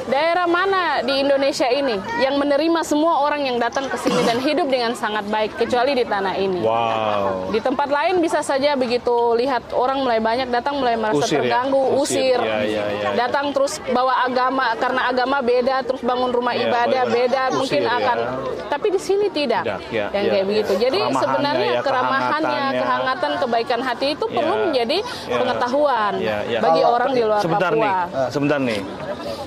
Daerah 0.10 0.50
mana 0.50 1.06
di 1.06 1.22
Indonesia 1.22 1.70
ini 1.70 1.94
yang 2.20 2.42
menerima 2.42 2.82
semua 2.82 3.22
orang 3.22 3.46
yang 3.46 3.62
datang 3.62 3.86
ke 3.86 3.98
sini 4.02 4.18
dan 4.26 4.42
hidup 4.42 4.66
dengan 4.66 4.98
sangat 4.98 5.30
baik 5.30 5.54
kecuali 5.62 5.94
di 5.94 6.02
tanah 6.02 6.34
ini. 6.36 6.66
Wow. 6.66 7.54
Di 7.54 7.62
tempat 7.62 7.86
lain 7.88 8.18
bisa 8.18 8.42
saja 8.42 8.74
begitu 8.74 9.38
lihat 9.38 9.70
orang 9.78 10.02
mulai 10.02 10.18
banyak 10.18 10.50
datang 10.50 10.82
mulai 10.82 10.98
merasa 10.98 11.22
Usir 11.22 11.38
ya? 11.38 11.42
terganggu, 11.46 11.84
Usir. 12.02 12.02
usir, 12.02 12.40
Ya, 12.42 12.58
ya, 12.66 12.66
ya, 12.66 12.84
ya. 12.90 13.10
datang 13.16 13.54
terus 13.54 13.78
bawa 13.94 14.26
agama 14.32 14.66
karena 14.76 15.02
agama 15.06 15.38
beda, 15.40 15.76
terus 15.84 16.02
bangun 16.02 16.32
rumah 16.32 16.54
Ya, 16.54 16.64
ibadah 16.64 17.04
beda, 17.06 17.42
usir, 17.50 17.58
mungkin 17.58 17.82
ya. 17.84 17.92
akan. 17.94 18.18
Tapi 18.66 18.88
di 18.90 19.00
sini 19.00 19.28
tidak, 19.30 19.64
Tidak, 19.64 19.80
ya, 19.92 20.08
yang 20.10 20.24
ya, 20.24 20.32
kayak 20.32 20.38
ya. 20.38 20.48
begitu. 20.48 20.72
Jadi 20.78 20.98
Keramahannya 20.98 21.22
sebenarnya 21.22 21.70
ya, 21.70 21.82
keramahannya, 21.82 22.64
kehangatan, 22.74 23.32
kebaikan 23.38 23.82
hati 23.82 24.08
itu 24.12 24.26
perlu 24.26 24.54
Ya, 24.54 24.62
menjadi 24.64 24.98
ya. 25.04 25.36
pengetahuan 25.36 26.14
Ya, 26.18 26.38
ya. 26.46 26.60
bagi 26.60 26.82
Kalau- 26.82 26.96
orang 26.96 27.12
di 27.12 27.22
luar 27.22 27.42
sebentar 27.42 27.72
Papua. 27.72 27.84
nih, 27.84 27.96
sebentar 28.30 28.60
nih. 28.60 28.82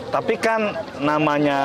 Tapi 0.07 0.35
kan 0.37 0.61
namanya 1.01 1.61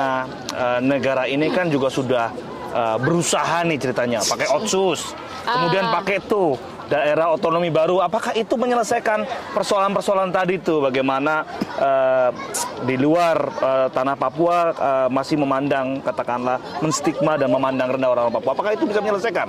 eh, 0.50 0.78
negara 0.80 1.24
ini 1.24 1.46
kan 1.48 1.68
juga 1.68 1.86
sudah 1.86 2.26
eh, 2.70 2.96
berusaha 2.98 3.62
nih 3.62 3.78
ceritanya, 3.78 4.18
pakai 4.22 4.46
otsus, 4.48 5.10
kemudian 5.44 5.86
Ah. 5.86 5.92
pakai 5.92 6.22
tuh 6.22 6.54
daerah 6.90 7.30
otonomi 7.30 7.70
baru. 7.70 8.02
Apakah 8.02 8.34
itu 8.34 8.58
menyelesaikan 8.58 9.22
persoalan-persoalan 9.54 10.34
tadi 10.34 10.58
tuh? 10.58 10.90
Bagaimana 10.90 11.46
eh, 11.78 12.28
di 12.84 12.98
luar 12.98 13.38
eh, 13.38 13.88
tanah 13.94 14.18
Papua 14.18 14.58
eh, 14.74 15.08
masih 15.08 15.38
memandang 15.38 16.02
katakanlah 16.02 16.58
menstigma 16.82 17.38
dan 17.38 17.54
memandang 17.54 17.94
rendah 17.94 18.10
orang 18.10 18.34
Papua? 18.34 18.58
Apakah 18.58 18.74
itu 18.74 18.84
bisa 18.90 18.98
menyelesaikan 18.98 19.48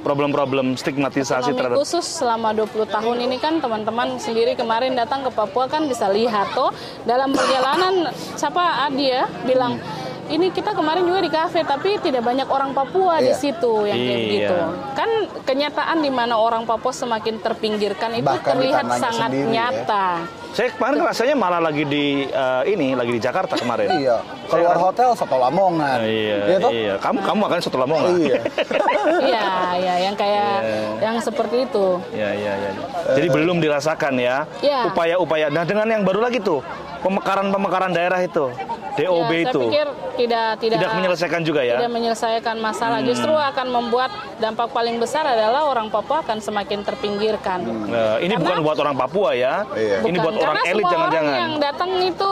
problem-problem 0.00 0.74
stigmatisasi 0.74 1.52
Ekonomi 1.52 1.58
terhadap 1.60 1.76
khusus 1.78 2.06
selama 2.08 2.56
20 2.56 2.88
tahun 2.88 3.16
ini 3.20 3.36
kan 3.36 3.60
teman-teman 3.60 4.16
sendiri 4.16 4.56
kemarin 4.56 4.96
datang 4.96 5.22
ke 5.22 5.30
Papua 5.30 5.68
kan 5.68 5.86
bisa 5.86 6.08
lihat 6.08 6.56
tuh 6.56 6.72
dalam 7.04 7.30
perjalanan 7.36 8.08
siapa 8.34 8.88
Adi 8.88 9.12
ya 9.12 9.28
bilang 9.44 9.76
ini 10.30 10.46
kita 10.48 10.70
kemarin 10.70 11.02
juga 11.02 11.20
di 11.20 11.28
kafe 11.28 11.60
tapi 11.62 11.98
tidak 11.98 12.22
banyak 12.22 12.46
orang 12.46 12.70
Papua 12.70 13.18
di 13.18 13.28
Iya. 13.28 13.36
situ 13.36 13.72
yang 13.82 13.98
kayak 13.98 14.14
Iya. 14.14 14.24
begitu. 14.24 14.56
Kan 14.94 15.10
kenyataan 15.44 15.98
di 15.98 16.08
mana 16.08 16.34
orang 16.34 16.62
Papua 16.62 16.90
semakin 16.90 17.38
terpinggirkan 17.38 18.14
itu 18.14 18.24
Bahkan 18.24 18.46
terlihat 18.48 18.84
sangat 18.96 19.28
sendiri, 19.28 19.50
ya. 19.50 19.68
nyata. 19.68 20.06
Saya 20.50 20.66
kemarin 20.68 20.98
rasanya 21.00 21.34
malah 21.36 21.62
lagi 21.62 21.84
di 21.84 22.26
eh, 22.26 22.62
ini, 22.66 22.94
lagi 22.94 23.12
di 23.12 23.20
Jakarta 23.20 23.54
kemarin. 23.54 23.86
Iya. 23.92 24.18
Keluar 24.46 24.74
hotel 24.76 25.14
satu 25.14 25.34
Lamongan. 25.36 25.98
Iya, 26.02 26.36
Iya 26.44 26.58
toh? 26.58 26.70
iya. 26.72 26.94
Kamu 26.96 27.18
kamu 27.22 27.40
akan 27.44 27.58
satu 27.60 27.76
Lamongan. 27.76 28.10
Iya. 28.16 28.38
Iya, 29.20 29.46
ya 29.76 29.94
yang 30.00 30.14
kayak 30.14 30.54
Iya. 30.60 30.80
yang 31.00 31.16
seperti 31.18 31.64
itu. 31.64 31.86
Ya, 32.12 32.30
ya, 32.30 32.52
ya. 32.56 32.70
Jadi 33.14 33.26
belum 33.28 33.58
dirasakan 33.58 34.14
ya 34.16 34.46
Ya. 34.60 34.86
upaya-upaya. 34.86 35.48
Nah 35.48 35.62
dengan 35.62 35.86
yang 35.88 36.02
baru 36.02 36.20
lagi 36.20 36.38
tuh 36.38 36.62
pemekaran-pemekaran 37.00 37.90
daerah 37.90 38.20
itu, 38.20 38.52
DOB 38.96 39.30
Ya, 39.30 39.40
saya 39.40 39.44
itu 39.46 39.60
pikir 39.66 39.86
tidak 40.16 40.48
tidak 40.60 40.76
tidak 40.76 40.90
menyelesaikan 40.92 41.40
juga 41.42 41.60
ya. 41.64 41.76
tidak 41.80 41.92
menyelesaikan 41.92 42.56
masalah, 42.60 42.98
justru 43.00 43.32
akan 43.32 43.66
membuat 43.68 44.10
dampak 44.36 44.68
paling 44.70 44.96
besar 44.96 45.24
adalah 45.24 45.64
orang 45.64 45.88
Papua 45.88 46.20
akan 46.20 46.38
semakin 46.38 46.84
terpinggirkan. 46.84 47.60
Nah, 47.88 48.20
ini 48.20 48.32
Karena- 48.32 48.40
bukan 48.40 48.56
buat 48.60 48.78
orang 48.78 48.96
Papua 48.96 49.30
ya. 49.32 49.64
Iya. 49.72 49.96
Ini 50.02 50.16
Bukan, 50.16 50.24
buat 50.24 50.34
orang 50.38 50.56
elit 50.64 50.84
jangan-jangan. 50.84 51.32
Orang 51.32 51.42
yang 51.42 51.54
datang 51.58 51.90
itu 52.00 52.30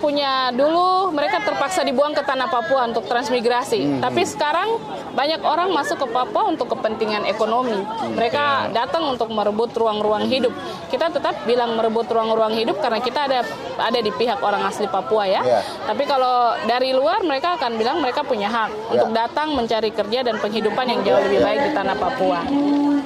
punya 0.00 0.48
dulu 0.50 1.12
mereka 1.12 1.44
terpaksa 1.44 1.84
dibuang 1.84 2.16
ke 2.16 2.24
tanah 2.24 2.48
Papua 2.48 2.88
untuk 2.88 3.04
transmigrasi. 3.04 3.80
Hmm. 3.84 4.00
Tapi 4.00 4.24
sekarang 4.24 4.80
banyak 5.12 5.44
orang 5.44 5.70
masuk 5.70 6.00
ke 6.00 6.06
Papua 6.08 6.48
untuk 6.48 6.72
kepentingan 6.72 7.28
ekonomi. 7.28 7.76
Mereka 8.16 8.40
Ya. 8.40 8.84
datang 8.84 9.12
untuk 9.12 9.28
merebut 9.28 9.70
ruang-ruang 9.76 10.26
hidup. 10.26 10.50
Kita 10.88 11.12
tetap 11.12 11.44
bilang 11.44 11.76
merebut 11.76 12.08
ruang-ruang 12.08 12.56
hidup 12.56 12.80
karena 12.80 12.98
kita 12.98 13.28
ada 13.28 13.44
ada 13.76 14.00
di 14.00 14.08
pihak 14.10 14.40
orang 14.40 14.64
asli 14.64 14.88
Papua 14.88 15.28
ya. 15.28 15.44
Ya. 15.44 15.60
Tapi 15.84 16.08
kalau 16.08 16.56
dari 16.64 16.96
luar 16.96 17.20
mereka 17.20 17.60
akan 17.60 17.76
bilang 17.76 18.00
mereka 18.00 18.24
punya 18.24 18.48
hak 18.48 18.70
untuk 18.88 19.12
datang 19.12 19.52
mencari 19.52 19.92
kerja 19.92 20.24
dan 20.24 20.40
penghidupan 20.40 20.88
yang 20.88 21.00
jauh 21.04 21.20
lebih 21.20 21.44
baik 21.44 21.60
di 21.60 21.70
tanah 21.76 21.94
Papua. 21.94 22.40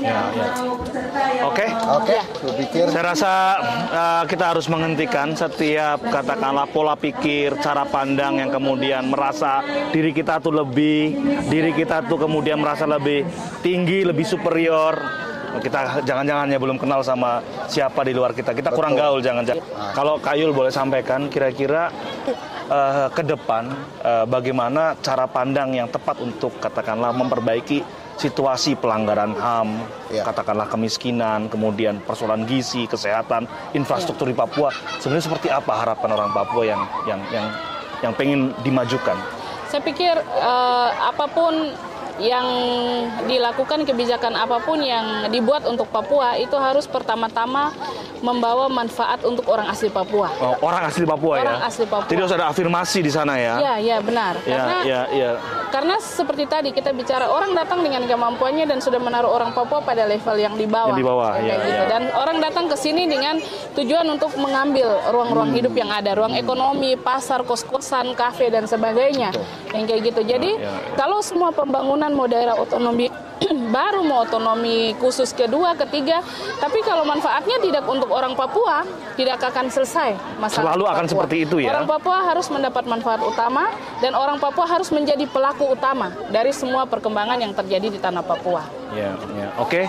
Ya, 0.04 0.20
ya. 0.36 0.48
Oke. 1.48 1.66
Oke, 1.84 2.18
pikir 2.60 2.84
Saya 2.92 3.04
rasa 3.16 3.32
uh, 3.88 4.22
kita 4.28 4.52
harus 4.52 4.68
menghentikan 4.68 5.32
setiap 5.32 5.96
katakanlah 6.04 6.68
pola 6.68 6.92
pikir, 6.92 7.56
cara 7.64 7.88
pandang 7.88 8.36
yang 8.40 8.52
kemudian 8.52 9.08
merasa 9.08 9.64
diri 9.92 10.12
kita 10.12 10.44
tuh 10.44 10.52
lebih, 10.52 11.16
diri 11.48 11.72
kita 11.72 12.04
tuh 12.04 12.20
kemudian 12.20 12.60
merasa 12.60 12.84
lebih 12.84 13.24
tinggi, 13.64 14.04
lebih 14.04 14.28
superior. 14.28 14.96
Kita 15.54 16.02
jangan-jangan 16.02 16.50
ya 16.50 16.58
belum 16.58 16.76
kenal 16.82 17.00
sama 17.06 17.38
siapa 17.70 18.02
di 18.02 18.10
luar 18.10 18.34
kita. 18.34 18.52
Kita 18.52 18.74
kurang 18.74 18.98
gaul 18.98 19.22
jangan-jangan. 19.22 19.94
Kalau 19.94 20.18
Kayul 20.18 20.50
boleh 20.50 20.74
sampaikan 20.74 21.30
kira-kira 21.30 21.94
uh, 22.68 23.06
ke 23.14 23.22
depan 23.22 23.70
uh, 24.02 24.26
bagaimana 24.26 24.98
cara 24.98 25.30
pandang 25.30 25.70
yang 25.72 25.86
tepat 25.86 26.18
untuk 26.20 26.58
katakanlah 26.58 27.14
memperbaiki 27.14 28.03
situasi 28.16 28.79
pelanggaran 28.79 29.35
HAM, 29.35 29.68
Ya. 30.11 30.22
katakanlah 30.22 30.70
kemiskinan, 30.70 31.50
kemudian 31.50 31.98
persoalan 32.03 32.46
gizi, 32.46 32.87
kesehatan, 32.87 33.46
infrastruktur 33.74 34.31
di 34.31 34.37
Papua. 34.37 34.70
Sebenarnya 35.03 35.24
seperti 35.27 35.48
apa 35.50 35.72
harapan 35.74 36.11
orang 36.14 36.31
Papua 36.31 36.62
yang 36.62 36.83
yang 37.09 37.20
yang 37.35 37.46
yang 38.03 38.12
pengen 38.14 38.55
dimajukan? 38.62 39.16
Saya 39.68 39.83
pikir 39.83 40.14
eh, 40.18 40.90
apa 40.94 41.27
pun 41.27 41.74
yang 42.16 42.46
dilakukan 43.24 43.83
kebijakan 43.83 44.35
apa 44.35 44.62
pun 44.62 44.79
yang 44.79 45.27
dibuat 45.29 45.64
untuk 45.64 45.90
Papua 45.90 46.37
itu 46.37 46.55
harus 46.55 46.87
pertama-tama 46.87 47.74
membawa 48.20 48.68
manfaat 48.68 49.20
untuk 49.20 49.44
orang 49.46 49.66
asli 49.66 49.88
Papua. 49.88 50.31
Oh, 50.38 50.55
orang 50.62 50.88
asli 50.88 51.05
Papua 51.05 51.35
Orang 51.37 51.59
ya. 51.61 51.68
asli 51.68 51.85
Papua. 51.85 52.09
Jadi 52.09 52.20
harus 52.20 52.33
ada 52.33 52.46
afirmasi 52.48 52.98
di 53.00 53.11
sana 53.11 53.37
ya. 53.37 53.55
Ya, 53.59 53.74
ya 53.77 53.96
benar. 54.00 54.38
Ya, 54.42 54.57
Karena 54.57 54.77
ya, 54.83 55.00
ya. 55.11 55.31
karena 55.68 55.94
seperti 55.98 56.44
tadi 56.46 56.68
kita 56.70 56.90
bicara 56.90 57.27
orang 57.27 57.53
datang 57.53 57.83
dengan 57.83 58.07
kemampuannya 58.07 58.64
dan 58.64 58.79
sudah 58.79 58.96
menaruh 58.96 59.29
orang 59.29 59.50
Papua 59.50 59.83
pada 59.83 60.07
level 60.07 60.37
yang 60.37 60.55
di 60.55 60.64
bawah. 60.64 60.94
Yang 60.94 61.00
di 61.00 61.07
bawah, 61.07 61.33
ya, 61.37 61.53
gitu. 61.53 61.68
ya. 61.68 61.83
Dan 61.85 62.03
orang 62.11 62.38
datang 62.38 62.64
ke 62.64 62.77
sini 62.79 63.05
dengan 63.05 63.37
tujuan 63.74 64.07
untuk 64.07 64.33
mengambil 64.37 64.88
ruang-ruang 65.11 65.50
Hmm. 65.50 65.59
hidup 65.61 65.74
yang 65.74 65.90
ada, 65.90 66.14
ruang 66.14 66.33
ekonomi, 66.33 66.96
pasar, 66.96 67.42
kos-kosan, 67.42 68.14
kafe 68.14 68.48
dan 68.48 68.64
sebagainya. 68.64 69.35
Yang 69.70 69.85
kayak 69.85 70.03
gitu. 70.07 70.20
Jadi 70.24 70.50
Ya, 70.57 70.64
ya. 70.64 70.94
kalau 70.96 71.20
semua 71.20 71.50
pembangunan 71.50 72.03
mau 72.12 72.28
daerah 72.28 72.58
otonomi 72.60 73.08
baru 73.76 74.06
mau 74.06 74.22
otonomi 74.24 74.94
khusus 75.02 75.34
kedua, 75.34 75.74
ketiga, 75.74 76.22
tapi 76.62 76.80
kalau 76.86 77.02
manfaatnya 77.02 77.58
tidak 77.60 77.84
untuk 77.86 78.10
orang 78.10 78.38
Papua, 78.38 78.86
tidak 79.18 79.42
akan 79.42 79.68
selesai 79.70 80.14
masalah. 80.38 80.74
Selalu 80.74 80.84
akan 80.86 81.04
Papua. 81.04 81.12
seperti 81.12 81.36
itu 81.42 81.56
ya? 81.62 81.68
Orang 81.74 81.86
Papua 81.90 82.18
harus 82.24 82.46
mendapat 82.50 82.84
manfaat 82.86 83.20
utama 83.22 83.70
dan 83.98 84.12
orang 84.14 84.38
Papua 84.38 84.66
harus 84.68 84.88
menjadi 84.94 85.26
pelaku 85.26 85.74
utama 85.74 86.14
dari 86.30 86.54
semua 86.54 86.86
perkembangan 86.86 87.38
yang 87.40 87.52
terjadi 87.52 87.88
di 87.90 87.98
tanah 87.98 88.22
Papua. 88.22 88.62
Ya, 88.94 89.18
ya. 89.34 89.48
Oke. 89.58 89.86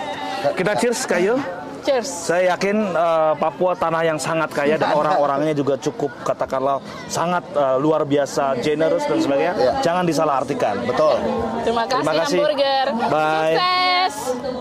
Kita 0.58 0.78
cheers 0.78 1.06
Kayu. 1.06 1.38
Cheers. 1.86 2.10
Saya 2.10 2.58
yakin 2.58 2.76
eh, 2.92 3.34
Papua 3.38 3.78
tanah 3.78 4.02
yang 4.02 4.18
sangat 4.18 4.50
kaya 4.50 4.76
dan 4.76 4.98
orang-orangnya 4.98 5.54
juga 5.54 5.78
cukup 5.78 6.10
katakanlah 6.26 6.82
sangat 7.06 7.46
eh, 7.54 7.78
luar 7.78 8.02
biasa, 8.04 8.58
generous 8.66 9.06
dan 9.06 9.22
sebagainya. 9.22 9.54
Iya. 9.54 9.74
Jangan 9.86 10.04
disalahartikan. 10.04 10.76
betul. 10.82 11.16
Terima 11.62 11.86
kasih, 11.86 12.02
Terima 12.02 12.14
kasih. 12.18 12.38
hamburger. 12.42 12.86
Bye. 13.08 13.54
Sukses. 13.56 14.16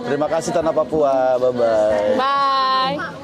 Terima 0.05 0.29
kasih 0.29 0.51
Tanah 0.53 0.73
Papua. 0.77 1.15
Bye 1.41 1.53
bye. 1.57 2.13
Bye. 2.21 3.24